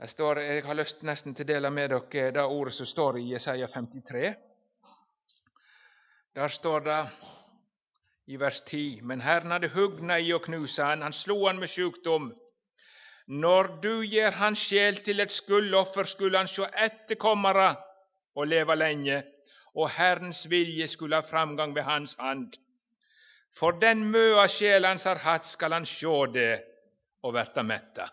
jag 0.00 0.10
står, 0.10 0.38
Jeg 0.38 0.62
har 0.64 0.76
lyst 0.78 1.00
nesten 1.02 1.34
til 1.34 1.42
å 1.42 1.48
dele 1.48 1.70
med 1.74 1.90
dere 1.90 2.28
eh, 2.28 2.30
det 2.30 2.42
ordet 2.46 2.74
som 2.76 2.86
står 2.86 3.16
i 3.18 3.32
Jesaja 3.32 3.66
53. 3.66 4.28
Der 6.38 6.52
står 6.54 6.84
det 6.86 6.98
i 8.30 8.36
vers 8.38 8.60
10. 8.68 9.00
Men 9.02 9.20
Herren 9.20 9.50
hade 9.50 9.68
huggna 9.68 10.20
i 10.20 10.32
och 10.32 10.44
knusa 10.44 10.84
han, 10.84 11.02
han 11.02 11.12
slog 11.12 11.46
han 11.46 11.58
med 11.58 11.70
sjukdom. 11.70 12.28
När 13.26 13.82
du 13.82 14.06
ger 14.06 14.32
hans 14.32 14.58
själ 14.58 14.96
till 14.96 15.20
ett 15.20 15.32
skuldoffer, 15.32 16.04
skulle 16.04 16.38
han 16.38 16.48
sjå 16.48 16.64
efterkommare 16.64 17.76
och 18.34 18.46
leva 18.46 18.74
länge, 18.74 19.22
och 19.74 19.88
Herrens 19.88 20.46
vilje 20.46 20.88
skulle 20.88 21.16
ha 21.16 21.22
framgång 21.22 21.74
vid 21.74 21.84
hans 21.84 22.16
hand. 22.16 22.56
För 23.58 23.72
den 23.72 24.10
möa 24.10 24.48
själ 24.48 24.84
hans 24.84 25.04
har 25.04 25.16
hatt, 25.16 25.46
skall 25.46 25.72
han 25.72 25.86
sjå 25.86 26.26
det 26.26 26.60
och 27.20 27.34
värta 27.34 27.62
mätta. 27.62 28.10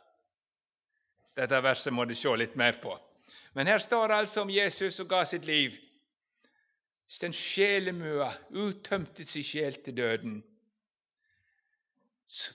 Detta 1.36 1.62
versen 1.62 1.94
må 1.94 2.06
du 2.06 2.16
se 2.16 2.36
lite 2.36 2.58
mer 2.58 2.74
på. 2.84 3.00
Men 3.54 3.68
här 3.68 3.80
står 3.80 4.10
alltså 4.10 4.42
om 4.42 4.50
Jesus 4.50 4.96
som 4.96 5.08
gav 5.08 5.26
sitt 5.26 5.46
liv. 5.46 5.80
Den 7.22 7.34
sjelemøa 7.34 8.34
uttömte 8.50 9.26
sin 9.26 9.44
själ 9.44 9.74
till 9.74 9.96
döden. 9.96 10.44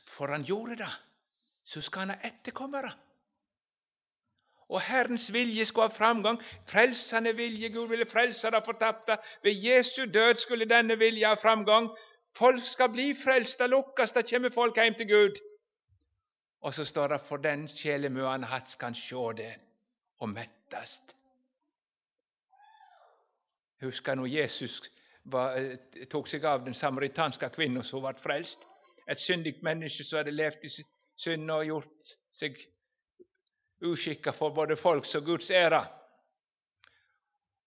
För 0.06 0.28
han 0.28 0.42
gjorde 0.42 0.74
det, 0.74 0.92
så 1.64 1.82
ska 1.82 2.00
han 2.00 2.10
ha 2.10 2.16
efterkommare. 2.16 2.92
Och 4.70 4.80
Herrens 4.80 5.30
vilje 5.30 5.66
skulle 5.66 5.86
ha 5.86 5.94
framgång. 5.94 6.42
Frälsande 6.66 7.32
vilje. 7.32 7.68
Gud 7.68 7.90
ville 7.90 8.06
frälsa 8.06 8.50
de 8.50 8.62
förtappta. 8.62 9.18
Vid 9.42 9.58
Jesu 9.58 10.06
död 10.06 10.38
skulle 10.38 10.64
denna 10.64 10.94
vilja 10.94 11.28
ha 11.28 11.36
framgång. 11.36 11.96
Folk 12.34 12.64
ska 12.64 12.88
bli 12.88 13.14
frälsta, 13.14 13.66
lockas 13.66 14.12
det 14.12 14.30
kommer 14.30 14.50
folk 14.50 14.76
hem 14.76 14.94
till 14.94 15.06
Gud. 15.06 15.36
Och 16.60 16.74
så 16.74 16.84
står 16.84 17.08
det 17.08 17.18
for 17.18 17.36
den 17.36 17.68
sjelemøa 17.68 18.30
han 18.30 18.44
kan 18.44 18.66
han 18.80 18.94
sjå 18.94 19.32
det 19.32 19.54
og 20.20 20.28
mettast. 20.28 21.14
Hur 23.80 23.88
husker 23.88 24.14
nu 24.14 24.26
Jesus 24.26 24.90
var, 25.22 25.56
eh, 25.56 26.06
tog 26.10 26.28
seg 26.28 26.44
av 26.44 26.64
den 26.64 26.74
samaritanske 26.74 27.48
kvinnen 27.48 27.84
som 27.84 28.02
ble 28.02 28.14
frelst. 28.20 28.58
Et 29.08 29.18
syndig 29.18 29.62
menneske 29.62 30.04
som 30.04 30.18
hadde 30.18 30.30
levd 30.36 30.64
i 30.64 30.68
synd 31.16 31.50
og 31.50 31.64
gjort 31.64 32.12
seg 32.30 32.60
uskikka 33.80 34.32
for 34.36 34.50
både 34.50 34.76
folks 34.76 35.14
og 35.14 35.24
Guds 35.24 35.50
ære. 35.50 35.86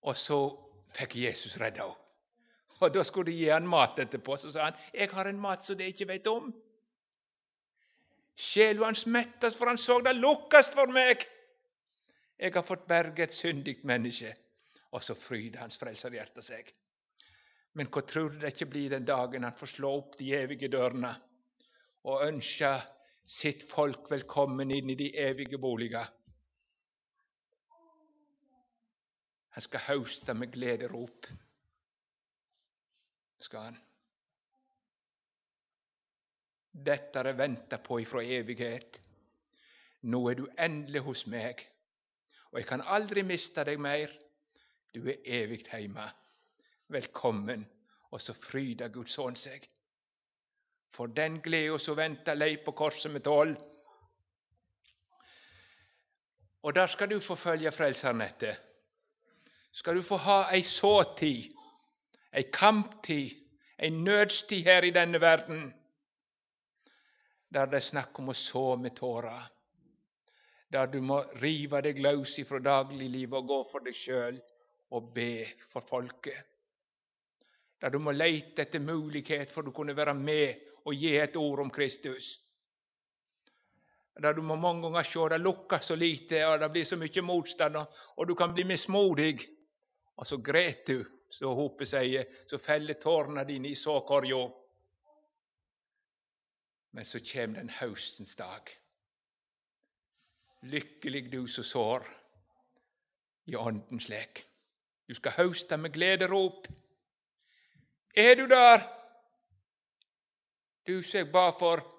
Og 0.03 0.15
så 0.17 0.39
fikk 0.97 1.15
Jesus 1.15 1.57
redda 1.57 1.81
henne. 1.81 1.99
Og 2.79 2.93
Da 2.93 3.03
skulle 3.03 3.31
de 3.31 3.37
gi 3.37 3.49
han 3.49 3.67
mat 3.67 3.99
etterpå. 3.99 4.37
Så 4.37 4.51
sa 4.51 4.63
han, 4.63 4.73
'Jeg 4.93 5.09
har 5.09 5.25
en 5.25 5.39
mat 5.39 5.65
som 5.65 5.77
de 5.77 5.85
ikke 5.85 6.07
vet 6.07 6.27
om.' 6.27 6.62
Själv 8.35 8.81
hans 8.81 9.05
mettes, 9.05 9.55
för 9.55 9.65
han 9.65 9.77
såg 9.77 10.03
det 10.03 10.13
lukkast 10.13 10.73
för 10.73 10.87
mig. 10.87 11.17
Jeg 12.37 12.53
har 12.53 12.63
fått 12.63 12.87
bärga 12.87 13.23
ett 13.23 13.33
syndigt 13.33 13.83
menneske. 13.83 14.35
och 14.93 15.03
så 15.03 15.15
fryder 15.15 15.59
hans 15.59 15.77
frälsarhjärta 15.77 16.41
sig. 16.41 16.65
Men 17.71 17.87
vad 17.91 18.07
tror 18.07 18.29
du 18.29 18.39
det 18.39 18.47
inte 18.47 18.65
blir 18.65 18.89
den 18.89 19.05
dagen 19.05 19.43
han 19.43 19.53
får 19.53 19.67
slå 19.67 19.97
upp 19.97 20.17
de 20.17 20.33
eviga 20.33 20.67
dörrarna 20.67 21.21
och 22.01 22.23
önska 22.23 22.83
sitt 23.25 23.71
folk 23.71 24.11
välkommen 24.11 24.71
in 24.71 24.89
i 24.89 24.95
de 24.95 25.17
eviga 25.17 25.57
boliga? 25.57 26.07
Han 29.49 29.61
ska 29.61 29.77
hosta 29.77 30.33
med 30.33 30.51
glädjerop, 30.51 31.25
ska 33.39 33.59
han. 33.59 33.77
Detta 36.73 37.19
har 37.19 37.25
jeg 37.25 37.83
på 37.83 37.99
ifrån 37.99 38.25
evighet. 38.25 38.99
Nu 40.01 40.29
är 40.29 40.35
du 40.35 40.47
ändlig 40.57 40.99
hos 40.99 41.25
mig, 41.25 41.55
och 42.39 42.59
jag 42.59 42.67
kan 42.67 42.81
aldrig 42.81 43.25
mista 43.25 43.63
dig 43.63 43.77
mer. 43.77 44.19
Du 44.91 45.09
är 45.09 45.17
evigt 45.23 45.67
hemma. 45.67 46.11
Välkommen 46.87 47.65
och 48.09 48.21
så 48.21 48.33
fryda 48.33 48.87
Guds 48.87 49.13
son 49.13 49.35
sig. 49.35 49.61
För 50.91 51.07
den 51.07 51.41
glädje 51.41 51.79
så 51.79 51.93
väntar 51.93 52.35
dig 52.35 52.57
på 52.57 52.71
korset 52.71 53.11
med 53.11 53.23
tål. 53.23 53.55
Och 56.61 56.73
där 56.73 56.87
ska 56.87 57.07
du 57.07 57.21
få 57.21 57.35
följa 57.35 57.71
frälsaren 57.71 58.21
efter. 58.21 58.59
Ska 59.71 59.93
du 59.93 60.03
få 60.03 60.17
ha 60.17 60.51
en 60.51 60.63
såtid, 60.63 61.55
en 62.31 62.43
kamptid, 62.43 63.47
en 63.77 64.03
nödstid 64.03 64.65
här 64.65 64.83
i 64.83 64.91
denna 64.91 65.17
världen. 65.17 65.73
Där 67.53 67.67
det 67.67 67.77
är 67.77 67.81
snack 67.81 68.19
om 68.19 68.29
att 68.29 68.37
så 68.37 68.75
med 68.75 68.95
tårar. 68.95 69.43
Där 70.67 70.87
du 70.87 71.01
må 71.01 71.21
rive 71.21 71.81
deg 71.81 71.99
løs 72.01 72.39
ifra 72.39 72.59
dagliglivet 72.59 73.37
och 73.37 73.47
gå 73.47 73.63
för 73.71 73.79
dig 73.79 73.93
själv 73.93 74.39
och 74.89 75.03
be 75.13 75.47
för 75.73 75.81
folket. 75.81 76.45
Där 77.79 77.89
du 77.89 77.99
må 77.99 78.11
efter 78.11 78.79
möjlighet 78.79 79.51
för 79.51 79.61
att 79.61 79.65
du 79.65 79.71
kunde 79.71 79.93
vara 79.93 80.13
med 80.13 80.55
och 80.83 80.93
ge 80.93 81.19
ett 81.19 81.35
ord 81.35 81.59
om 81.59 81.69
Kristus. 81.69 82.39
Där 84.15 84.33
du 84.33 84.41
må 84.41 84.55
många 84.55 84.81
gånger 84.81 85.03
se 85.03 85.29
det 85.29 85.37
så 85.81 85.95
lite, 85.95 86.45
och 86.47 86.59
det 86.59 86.69
blir 86.69 86.85
så 86.85 86.95
mycket 86.95 87.23
motstånd 87.23 87.77
och 88.15 88.27
du 88.27 88.35
kan 88.35 88.53
bli 88.53 88.63
missmodig. 88.63 89.49
Och 90.15 90.27
så 90.27 90.37
grät 90.37 90.85
du, 90.85 91.05
så 91.29 91.53
Hope 91.53 91.85
säger, 91.85 92.25
så 92.45 92.57
fällde 92.57 92.93
tårarna 92.93 93.43
dina 93.43 93.67
i 93.67 93.75
såkorga. 93.75 94.62
Men 96.93 97.05
så 97.05 97.19
kom 97.33 97.53
den 97.53 97.69
høstens 97.69 98.35
dag. 98.35 98.69
Lykkelig 100.61 101.31
du 101.31 101.47
som 101.47 101.63
sår 101.63 102.05
i 103.45 103.55
åndens 103.55 104.09
lek. 104.09 104.45
Du 105.09 105.15
skal 105.15 105.31
hösta 105.31 105.77
med 105.77 105.93
glädjerop. 105.93 106.67
Er 108.15 108.35
du 108.35 108.47
der? 108.47 108.85
Du 110.87 111.03
som 111.03 111.17
jeg 111.17 111.31
för 111.31 111.59
for. 111.59 111.89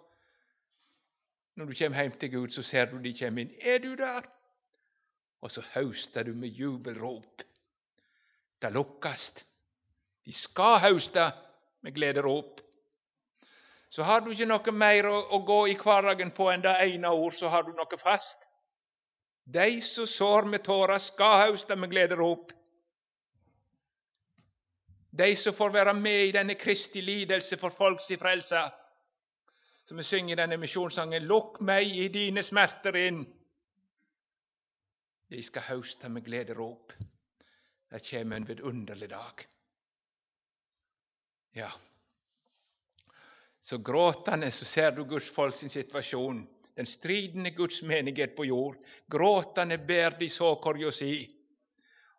Når 1.57 1.64
du 1.64 1.74
kommer 1.78 2.02
hjem 2.02 2.18
til 2.18 2.30
Gud, 2.30 2.50
så 2.50 2.62
ser 2.62 2.85
du 2.85 2.98
de 3.02 3.18
kommer 3.18 3.42
inn. 3.42 3.54
Er 3.61 3.78
du 3.78 3.94
der? 3.96 4.22
Og 5.40 5.50
så 5.50 5.61
höstar 5.61 6.22
du 6.22 6.33
med 6.33 6.48
jubelrop. 6.48 7.42
Det 8.62 8.72
lukkast. 8.72 9.44
De 10.24 10.33
skal 10.33 10.78
hösta 10.78 11.33
med 11.80 11.94
glädjerop. 11.94 12.61
Så 13.94 14.02
har 14.02 14.20
du 14.20 14.33
inte 14.33 14.46
något 14.46 14.74
mer 14.74 15.04
att 15.04 15.46
gå 15.46 15.68
i 15.68 15.74
kvardagen 15.74 16.30
på 16.30 16.50
än 16.50 16.61
det 16.61 16.87
ena 16.87 17.12
ord, 17.12 17.35
så 17.35 17.48
har 17.48 17.62
du 17.62 17.72
något 17.72 18.00
fast. 18.00 18.37
Dig 19.44 19.80
som 19.80 20.07
sår 20.07 20.42
med 20.42 20.64
tårar 20.64 20.98
ska 20.98 21.37
hauste 21.37 21.76
med 21.76 21.90
glederop. 21.90 22.52
Dig 25.11 25.37
som 25.37 25.54
får 25.54 25.70
vara 25.70 25.92
med 25.92 26.26
i 26.26 26.33
denna 26.33 26.54
Kristi 26.54 27.02
lidelse 27.02 27.57
för 27.57 27.70
folks 27.70 28.07
frälsa. 28.07 28.72
Som 29.85 29.96
vi 29.96 30.04
synger 30.04 30.33
i 30.33 30.37
denna 30.37 30.57
misjonssangen 30.57 31.22
'Lukk 31.22 31.61
mig 31.61 32.04
i 32.04 32.09
dina 32.09 32.42
smärtor 32.42 32.96
in. 32.96 33.26
De 35.28 35.42
ska 35.42 35.61
hauste 35.61 36.09
med 36.09 36.24
glederop. 36.24 36.92
Det 37.88 38.11
kommer 38.11 38.37
en 38.37 38.44
vidunderlig 38.44 39.09
dag. 39.09 39.46
Ja. 41.52 41.72
Så 43.64 43.79
gråtande 43.79 44.50
så 44.50 44.64
ser 44.64 44.90
du 44.90 45.05
Guds 45.05 45.31
folk 45.35 45.55
sin 45.55 45.70
situation, 45.70 46.46
den 46.77 46.87
stridande 46.87 47.50
Guds 47.50 47.83
menighet 47.83 48.37
på 48.37 48.44
jord. 48.44 48.77
Gråtande 49.07 49.79
ber 49.79 50.11
de 50.18 50.29
såkor 50.29 50.90
si. 50.90 51.31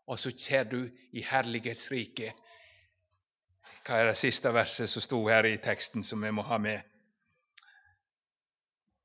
Och 0.06 0.20
så 0.20 0.32
ser 0.32 0.64
du 0.64 0.98
i 1.12 1.22
herlighetsriket 1.22 2.34
hva 3.86 4.16
sista 4.18 4.52
versen 4.52 4.88
siste 4.88 4.94
som 4.94 5.02
stod 5.02 5.30
här 5.30 5.46
i 5.46 5.58
texten 5.58 6.04
som 6.04 6.24
jag 6.24 6.34
må 6.34 6.42
ha 6.42 6.58
med? 6.58 6.82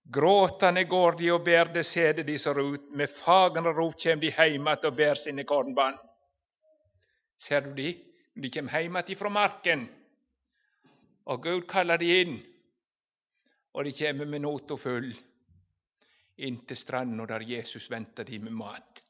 Gråtande 0.04 0.84
går 0.84 1.12
de 1.12 1.30
och 1.30 1.44
bär 1.44 1.64
det 1.64 1.84
sede 1.84 2.22
de 2.22 2.38
sår 2.38 2.74
ut, 2.74 2.90
med 2.90 3.10
fagra 3.10 3.72
rop 3.72 4.00
kjem 4.00 4.20
de 4.20 4.30
heim 4.30 4.66
och 4.66 4.94
bär 4.94 5.14
sina 5.14 5.44
kornbarn. 5.44 5.92
kornband. 5.92 5.98
Ser 7.48 7.60
du 7.60 7.74
de? 7.74 8.04
De 8.34 8.50
kjem 8.50 8.68
heim 8.68 8.96
ifrån 9.06 9.32
marken, 9.32 9.88
och 11.30 11.42
Gud 11.42 11.70
kallar 11.70 12.02
in 12.02 12.42
och 13.72 13.84
de 13.84 13.92
kommer 13.92 14.24
med 14.24 14.40
nota 14.40 14.76
full 14.76 15.12
inn 16.36 16.56
til 16.66 16.76
stranda 16.76 17.26
där 17.26 17.40
Jesus 17.40 17.90
väntar 17.90 18.24
dem 18.24 18.44
med 18.44 18.52
mat. 18.52 19.02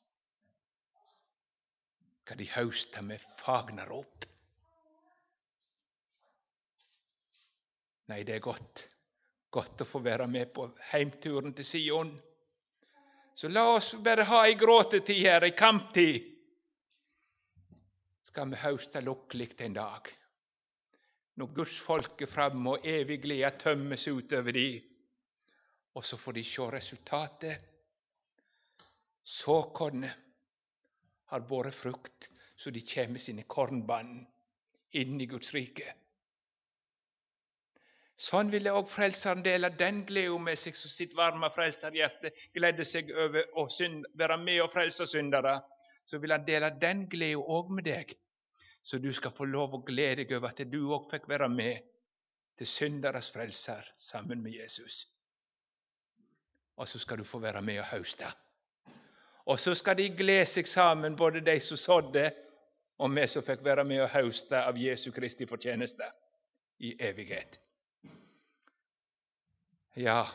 Kan 2.25 2.39
de 2.39 2.45
hauste 2.45 3.03
med 3.03 3.21
fagnarop? 3.39 4.25
Nej, 8.07 8.25
det 8.25 8.35
är 8.35 8.39
gott. 8.39 8.89
Gott 9.51 9.81
att 9.81 9.89
få 9.89 9.99
vara 9.99 10.27
med 10.27 10.53
på 10.53 10.71
hemturen 10.79 11.53
till 11.53 11.65
Sion. 11.65 12.21
Så 13.35 13.49
la 13.49 13.75
oss 13.75 13.95
bara 13.95 14.25
ha 14.25 14.49
i 14.49 14.55
gråtetid 14.55 15.27
här, 15.27 15.45
i 15.45 15.51
kamptid. 15.51 16.37
Ska 18.23 18.45
vi 18.45 18.57
hauste 18.57 19.01
lyckligt 19.01 19.61
en 19.61 19.73
dag, 19.73 20.20
når 21.37 21.55
Guds 21.55 21.81
folk 21.87 22.23
er 22.23 22.31
framme 22.33 22.77
og 22.77 22.87
evig 22.87 23.21
glede 23.23 23.51
tømmes 23.59 24.09
utover 24.09 24.53
dem. 24.53 24.81
og 25.95 26.05
så 26.05 26.17
får 26.17 26.33
de 26.33 26.45
se 26.45 26.63
resultatet. 26.63 27.57
Såkornet 29.25 30.13
har 31.27 31.41
båret 31.41 31.75
frukt, 31.75 32.29
så 32.57 32.71
de 32.71 32.83
kommer 32.95 33.13
med 33.13 33.21
sine 33.21 33.43
kornband 33.43 34.27
inn 34.93 35.21
i 35.21 35.27
Guds 35.27 35.51
rike. 35.55 35.95
Sånn 38.21 38.51
ville 38.53 38.73
òg 38.77 38.91
Frelseren 38.93 39.43
dele 39.43 39.71
den 39.81 40.03
gleda 40.05 40.39
med 40.39 40.59
seg 40.61 40.77
som 40.77 40.93
sitt 40.93 41.15
varme 41.17 41.49
frelserhjerte 41.55 42.35
gledde 42.53 42.85
seg 42.85 43.09
over 43.17 43.47
å 43.57 43.67
være 44.21 44.37
med 44.43 44.61
og 44.61 44.73
frelse 44.75 45.07
syndere. 45.09 45.55
Så 46.05 46.19
vil 46.19 46.35
han 46.35 46.45
dele 46.45 46.69
den 46.83 47.07
gleda 47.09 47.41
òg 47.41 47.71
med 47.73 47.87
deg, 47.87 48.13
så 48.83 48.99
du 48.99 49.13
ska 49.13 49.31
få 49.31 49.45
lov 49.45 49.75
och 49.75 49.87
glädje 49.87 50.37
över 50.37 50.49
att 50.49 50.57
du 50.57 50.85
också 50.85 51.11
fick 51.11 51.29
vara 51.29 51.49
med 51.49 51.83
till 52.57 52.67
syndares 52.67 53.31
frälsare, 53.31 53.85
tillsammans 53.97 54.43
med 54.43 54.53
Jesus. 54.53 55.07
Och 56.75 56.89
så 56.89 56.99
ska 56.99 57.17
du 57.17 57.25
få 57.25 57.39
vara 57.39 57.61
med 57.61 57.81
och 57.81 57.87
hösta. 57.87 58.33
Och 59.45 59.61
så 59.61 59.75
ska 59.75 59.95
de 59.95 60.09
glädja 60.09 60.65
sig, 60.65 61.11
både 61.11 61.41
de 61.41 61.61
som 61.61 61.77
sådde, 61.77 62.35
och 62.97 63.17
vi 63.17 63.29
som 63.29 63.43
fick 63.43 63.61
vara 63.61 63.85
med 63.85 64.03
och 64.03 64.09
hösta 64.09 64.69
av 64.69 64.79
Jesu 64.79 65.11
Kristi 65.11 65.47
fortjeneste 65.47 66.13
i 66.79 67.03
evighet. 67.03 67.59
Ja. 69.95 70.29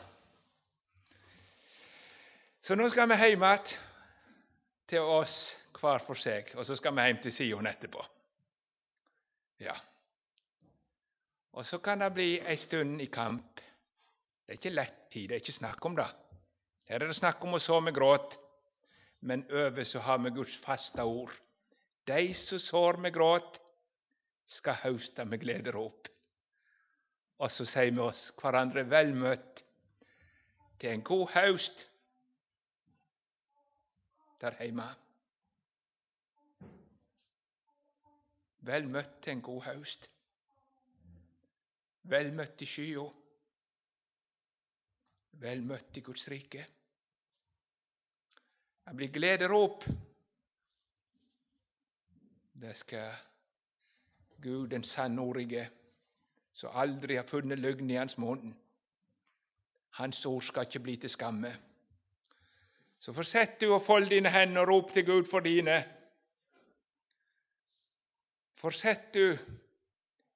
Så 2.62 2.74
nu 2.74 2.90
ska 2.90 3.06
vi 3.06 3.14
hemåt 3.14 3.78
till 4.86 4.98
oss 4.98 5.56
kvar 5.74 5.98
för 5.98 6.14
sig 6.14 6.54
och 6.54 6.66
så 6.66 6.76
ska 6.76 6.90
vi 6.90 7.00
hem 7.00 7.16
till 7.22 7.32
Sion 7.32 7.66
efterpå. 7.66 8.06
Ja. 9.56 9.76
Och 11.50 11.66
så 11.66 11.78
kan 11.78 11.98
det 11.98 12.10
bli 12.10 12.40
en 12.40 12.58
stund 12.58 13.02
i 13.02 13.06
kamp. 13.06 13.60
Det 14.46 14.52
är 14.52 14.56
inte 14.56 14.70
lätt 14.70 15.10
tid, 15.10 15.30
det 15.30 15.34
är 15.34 15.38
inte 15.38 15.52
snack 15.52 15.84
om 15.84 15.96
det. 15.96 16.10
Här 16.84 17.00
är 17.00 17.08
det 17.08 17.14
snack 17.14 17.44
om 17.44 17.54
att 17.54 17.62
så 17.62 17.80
med 17.80 17.94
gråt, 17.94 18.38
men 19.18 19.50
över 19.50 19.84
så 19.84 19.98
har 19.98 20.18
vi 20.18 20.30
Guds 20.30 20.58
fasta 20.58 21.04
ord. 21.04 21.30
De 22.04 22.34
som 22.34 22.60
sår 22.60 22.96
med 22.96 23.14
gråt, 23.14 23.60
ska 24.46 24.72
hauste 24.72 25.24
med 25.24 25.40
glädjerop. 25.40 26.08
Och 27.36 27.52
så 27.52 27.66
säger 27.66 27.92
vi 27.92 27.98
oss 27.98 28.32
varandra 28.42 28.82
väl 28.82 29.14
mött 29.14 29.64
till 30.78 30.90
en 30.90 31.02
god 31.02 31.28
haust 31.28 31.86
där 34.38 34.52
hemma. 34.52 34.94
Vel 38.66 38.88
møtt 38.90 39.20
til 39.22 39.36
en 39.36 39.42
god 39.46 39.62
høst. 39.62 40.08
Vel 42.10 42.32
møtt 42.34 42.62
i 42.62 42.66
skya. 42.70 43.04
Vel 45.42 45.62
møtt 45.62 45.98
i 45.98 46.02
Guds 46.06 46.26
rike. 46.32 46.66
Det 48.86 48.94
blir 48.96 49.12
glederop. 49.14 49.84
Det 52.56 52.76
skal 52.80 53.14
Gud, 54.42 54.68
den 54.68 54.84
sannordige, 54.84 55.68
som 56.54 56.70
aldri 56.74 57.16
har 57.16 57.26
funnet 57.28 57.58
løgn 57.58 57.90
i 57.90 57.98
hans 57.98 58.18
munn. 58.18 58.54
Hans 59.98 60.24
ord 60.26 60.42
skal 60.42 60.66
ikke 60.66 60.84
bli 60.84 60.96
til 60.96 61.10
skamme. 61.10 61.52
Så 63.00 63.12
fortsett 63.12 63.60
du 63.60 63.70
å 63.72 63.82
folde 63.84 64.14
dine 64.14 64.32
hender 64.32 64.64
og 64.64 64.68
rop 64.68 64.92
til 64.94 65.04
Gud 65.06 65.28
for 65.30 65.44
dine. 65.44 65.82
Fortsett 68.66 69.12
du 69.12 69.38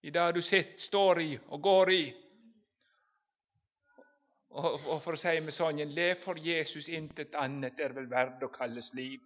idag 0.00 0.34
du 0.34 0.42
sitter, 0.42 0.78
står 0.78 1.20
i 1.20 1.40
och 1.46 1.60
går 1.60 1.92
i. 1.92 2.16
och, 4.48 4.86
och 4.86 5.02
för 5.02 5.12
å 5.12 5.40
med 5.40 5.54
sången, 5.54 5.94
lev 5.94 6.14
för 6.14 6.34
Jesus, 6.34 6.88
intet 6.88 7.34
annat 7.34 7.80
är 7.80 7.90
väl 7.90 8.06
värd 8.06 8.44
att 8.44 8.52
kallas 8.52 8.94
liv. 8.94 9.20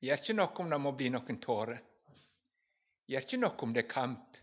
Gjør 0.00 0.18
ikke 0.18 0.34
noe 0.34 0.58
om 0.58 0.70
det 0.70 0.78
må 0.78 0.92
bli 0.92 1.10
noen 1.14 1.38
tårer. 1.38 1.78
Gjør 3.06 3.26
ikke 3.26 3.40
noe 3.44 3.62
om 3.62 3.74
det 3.76 3.84
er 3.84 3.92
kamp, 3.92 4.40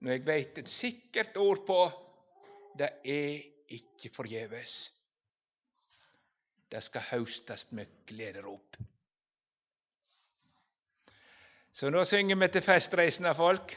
når 0.00 0.12
jeg 0.12 0.24
veit 0.26 0.58
et 0.58 0.72
sikkert 0.74 1.38
ord 1.38 1.62
på 1.66 1.80
det 2.82 2.90
er 3.04 3.46
ikke 3.78 4.10
forgjeves. 4.16 4.74
Det 6.66 6.82
skal 6.82 7.06
höstas 7.12 7.70
med 7.70 7.94
glederop. 8.10 8.82
Så 11.72 11.90
nå 11.90 12.04
synger 12.04 12.36
vi 12.36 12.48
til 12.52 12.62
festreisende 12.62 13.34
folk, 13.34 13.76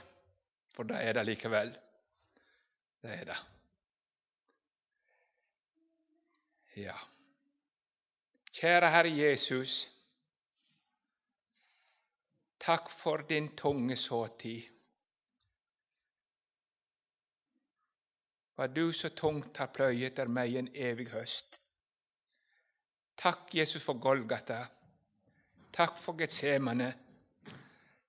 for 0.75 0.83
det 0.83 1.01
er 1.01 1.13
det 1.13 1.25
likevel. 1.25 1.75
Det 3.01 3.11
er 3.11 3.25
det. 3.25 3.37
Ja. 6.75 6.95
Kjære 8.55 8.89
Herre 8.91 9.11
Jesus. 9.15 9.87
Takk 12.59 12.89
for 13.03 13.17
din 13.17 13.55
tunge 13.55 13.95
såtid. 13.95 14.63
Vad 18.55 18.69
du 18.69 18.93
så 18.93 19.09
tungt 19.09 19.57
har 19.57 19.67
pløyet 19.67 20.19
är 20.19 20.27
meg 20.31 20.55
en 20.55 20.69
evig 20.75 21.09
høst. 21.11 21.59
Takk, 23.17 23.49
Jesus, 23.55 23.83
for 23.83 23.99
Golgata. 23.99 24.65
Takk 25.73 25.99
for 26.03 26.15
Getsemane. 26.19 26.93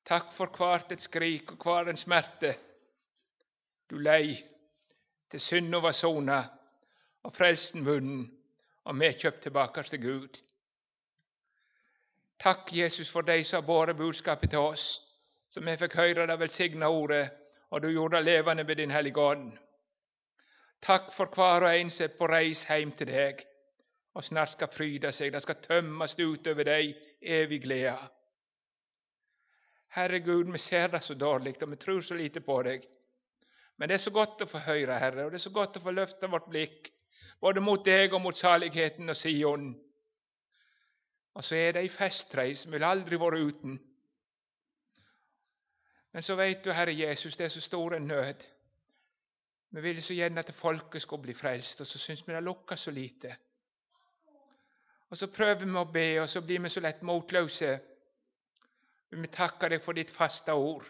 Tack 0.06 0.32
för 0.32 0.46
kvartets 0.46 1.02
skrik 1.02 1.52
och 1.52 1.64
hver 1.64 1.96
en. 1.96 2.56
Du 3.86 3.98
lej 3.98 4.46
till 5.28 5.40
synd 5.40 5.74
var 5.74 5.92
sona 5.92 6.44
och 7.22 7.36
frälsen 7.36 7.84
vunnen 7.84 8.30
och 8.82 8.94
vi 8.94 9.12
tillbaka 9.42 9.82
till 9.82 9.98
Gud. 9.98 10.30
Tack 12.36 12.72
Jesus, 12.72 13.10
för 13.10 13.22
dig 13.22 13.44
som 13.44 13.66
bara 13.66 13.94
budskapet 13.94 14.50
till 14.50 14.58
oss, 14.58 15.00
som 15.48 15.68
är 15.68 15.76
fick 15.76 15.94
höra 15.94 16.26
det 16.26 16.36
välsigna 16.36 16.88
ordet, 16.88 17.32
och 17.68 17.80
du 17.80 17.90
gjorde 17.90 18.20
levande 18.20 18.64
vid 18.64 18.76
Din 18.76 18.90
Hellige 18.90 19.20
Tack 20.80 21.14
för 21.14 21.26
kvar 21.26 21.62
och 21.62 21.74
en 21.74 21.90
på 22.18 22.26
reis 22.26 22.64
hem 22.64 22.90
till 22.90 23.06
dig 23.06 23.46
och 24.12 24.24
snart 24.24 24.50
ska 24.50 24.66
fryda 24.66 25.12
sig, 25.12 25.30
det 25.30 25.40
ska 25.40 25.54
tömmas 25.54 26.14
ut 26.18 26.46
över 26.46 26.64
dig 26.64 27.16
evig 27.20 27.62
glädje. 27.62 27.98
Herre 29.96 30.18
Gud, 30.18 30.52
vi 30.52 30.58
ser 30.58 30.98
så 30.98 31.14
dåligt 31.14 31.62
och 31.62 31.72
vi 31.72 31.76
tror 31.76 32.00
så 32.00 32.14
lite 32.14 32.40
på 32.40 32.62
dig. 32.62 32.88
Men 33.76 33.88
det 33.88 33.94
är 33.94 33.98
så 33.98 34.10
gott 34.10 34.40
att 34.40 34.50
få 34.50 34.58
höra, 34.58 34.98
Herre, 34.98 35.24
och 35.24 35.30
det 35.30 35.36
är 35.36 35.38
så 35.38 35.50
gott 35.50 35.76
att 35.76 35.82
få 35.82 35.90
lyfta 35.90 36.26
vårt 36.26 36.48
blick, 36.48 36.92
både 37.40 37.60
mot 37.60 37.84
dig 37.84 38.12
och 38.12 38.20
mot 38.20 38.36
saligheten 38.36 39.08
och 39.08 39.16
Sion. 39.16 39.80
Och 41.32 41.44
så 41.44 41.54
är 41.54 41.72
det 41.72 41.82
i 41.82 41.88
festrej 41.88 42.54
som 42.54 42.72
vill 42.72 42.82
aldrig 42.84 43.20
vara 43.20 43.38
utan. 43.38 43.78
Men 46.10 46.22
så 46.22 46.34
vet 46.34 46.64
du, 46.64 46.72
Herre 46.72 46.92
Jesus, 46.92 47.36
det 47.36 47.44
är 47.44 47.48
så 47.48 47.60
stor 47.60 47.94
en 47.94 48.06
nöd. 48.06 48.44
Vi 49.68 49.80
vill 49.80 50.02
så 50.02 50.12
gärna 50.12 50.40
att 50.40 50.54
folket 50.54 51.02
ska 51.02 51.16
bli 51.16 51.34
frälst, 51.34 51.80
och 51.80 51.86
så 51.86 51.98
syns 51.98 52.28
vi 52.28 52.32
det 52.32 52.76
så 52.76 52.90
lite. 52.90 53.36
Och 55.08 55.18
så 55.18 55.28
prövar 55.28 55.64
vi 55.64 55.78
att 55.78 55.92
be, 55.92 56.20
och 56.20 56.30
så 56.30 56.40
blir 56.40 56.58
vi 56.58 56.70
så 56.70 56.80
lätt 56.80 57.02
motlösa. 57.02 57.78
Vi 59.16 59.28
tackar 59.28 59.70
dig 59.70 59.78
för 59.80 59.92
ditt 59.92 60.10
fasta 60.10 60.54
ord, 60.54 60.84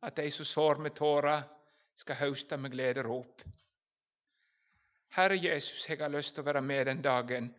att 0.00 0.16
de 0.16 0.30
som 0.30 0.44
sår 0.44 0.76
med 0.76 0.94
tårar 0.94 1.42
ska 1.94 2.14
hösta 2.14 2.56
med 2.56 2.70
glädjerop. 2.70 3.42
Herre 5.08 5.36
Jesus, 5.36 5.88
jag 5.88 5.96
har 5.96 6.08
lust 6.08 6.38
att 6.38 6.44
vara 6.44 6.60
med 6.60 6.86
den 6.86 7.02
dagen 7.02 7.54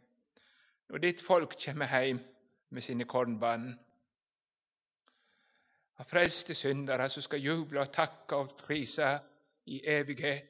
då 0.88 0.98
ditt 0.98 1.21
folk 1.21 1.65
kommer 1.65 1.86
hem 1.86 2.19
med 2.69 2.84
sina 2.84 3.06
kornband. 3.06 3.78
Av 5.95 6.04
frälste 6.04 6.56
syndare 6.56 7.10
som 7.10 7.21
ska 7.21 7.38
jubla 7.38 7.82
och 7.82 7.93
tacka 7.93 8.36
och 8.36 8.58
prisa 8.58 9.19
i 9.65 9.88
evighet. 9.88 10.50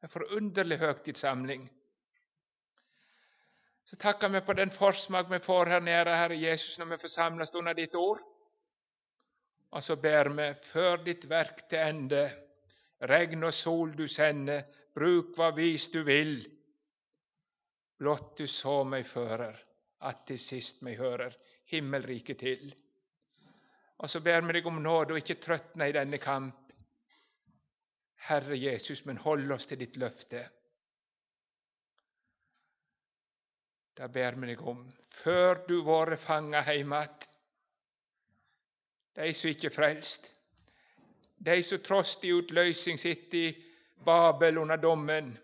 En 0.00 0.08
förunderlig 0.08 0.76
högtidssamling. 0.76 1.70
Så 3.84 3.96
tackar 3.96 4.28
vi 4.28 4.40
på 4.40 4.52
den 4.52 4.70
försmak 4.70 5.26
vi 5.30 5.38
får 5.38 5.66
här 5.66 5.80
nere, 5.80 6.10
Herre 6.10 6.36
Jesus, 6.36 6.78
när 6.78 6.84
vi 6.86 6.98
församlas. 6.98 7.54
under 7.54 7.74
ditt 7.74 7.94
ord. 7.94 8.29
Och 9.70 9.84
så 9.84 9.96
ber 9.96 10.26
vi, 10.26 10.54
för 10.54 10.98
ditt 10.98 11.24
verk 11.24 11.68
till 11.68 11.78
ände, 11.78 12.32
regn 12.98 13.44
och 13.44 13.54
sol 13.54 13.96
du 13.96 14.08
sender, 14.08 14.64
bruk 14.94 15.38
vad 15.38 15.54
vis 15.54 15.90
du 15.92 16.02
vill. 16.02 16.50
Blott 17.98 18.36
du 18.36 18.48
så 18.48 18.84
mig 18.84 19.04
förer, 19.04 19.64
att 19.98 20.26
till 20.26 20.38
sist 20.38 20.80
mig 20.80 20.94
hörer, 20.94 21.36
himmelriket 21.64 22.38
till. 22.38 22.74
Och 23.96 24.10
så 24.10 24.20
ber 24.20 24.42
mig 24.42 24.52
dig 24.52 24.64
om 24.64 24.82
nåd 24.82 25.10
och 25.10 25.18
icke 25.18 25.34
tröttna 25.34 25.88
i 25.88 25.92
denne 25.92 26.18
kamp. 26.18 26.54
Herre 28.16 28.56
Jesus, 28.56 29.04
men 29.04 29.16
håll 29.16 29.52
oss 29.52 29.66
till 29.66 29.78
ditt 29.78 29.96
löfte. 29.96 30.50
Där 33.94 34.08
ber 34.08 34.34
mig 34.34 34.46
dig 34.46 34.56
om, 34.58 34.92
för 35.10 35.64
du 35.68 35.82
våre 35.82 36.16
fanga 36.16 36.60
heim 36.60 36.92
de 39.20 39.34
som 39.34 39.50
ikke 39.50 39.68
er 39.68 39.74
frelst, 39.74 40.26
de 41.44 41.62
som 41.64 41.80
tross 41.84 42.16
de 42.22 42.32
utløsing 42.34 43.00
sitter 43.00 43.38
i 43.38 43.50
Babel 44.04 44.58
under 44.58 44.76
dommen, 44.80 45.34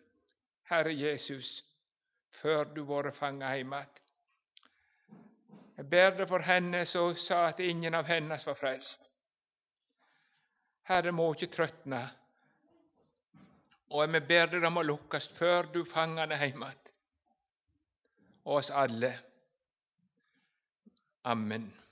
Herre 0.71 0.95
Jesus, 0.97 1.65
før 2.41 2.65
du 2.65 2.83
våre 2.85 3.13
fanga 3.13 3.49
heim 3.53 3.73
att. 3.73 4.01
Jeg 5.77 5.91
ber 5.91 6.11
det 6.17 6.29
for 6.29 6.39
henne 6.39 6.87
som 6.87 7.15
sa 7.21 7.47
at 7.49 7.61
ingen 7.61 7.95
av 7.95 8.09
hennes 8.09 8.47
var 8.47 8.57
frelst. 8.57 9.11
Herre, 10.89 11.13
må 11.13 11.35
ikke 11.35 11.53
trøtne. 11.53 12.03
Og 13.91 14.03
jag 14.03 14.29
ber 14.29 14.47
deg 14.53 14.65
om 14.65 14.81
å 14.81 14.87
lukkes 14.87 15.29
før 15.39 15.69
du 15.73 15.85
fanger 15.93 16.25
henne 16.25 16.41
heim 16.41 16.63
att. 16.63 16.93
Oss 18.45 18.71
alle. 18.71 19.19
Amen. 21.25 21.86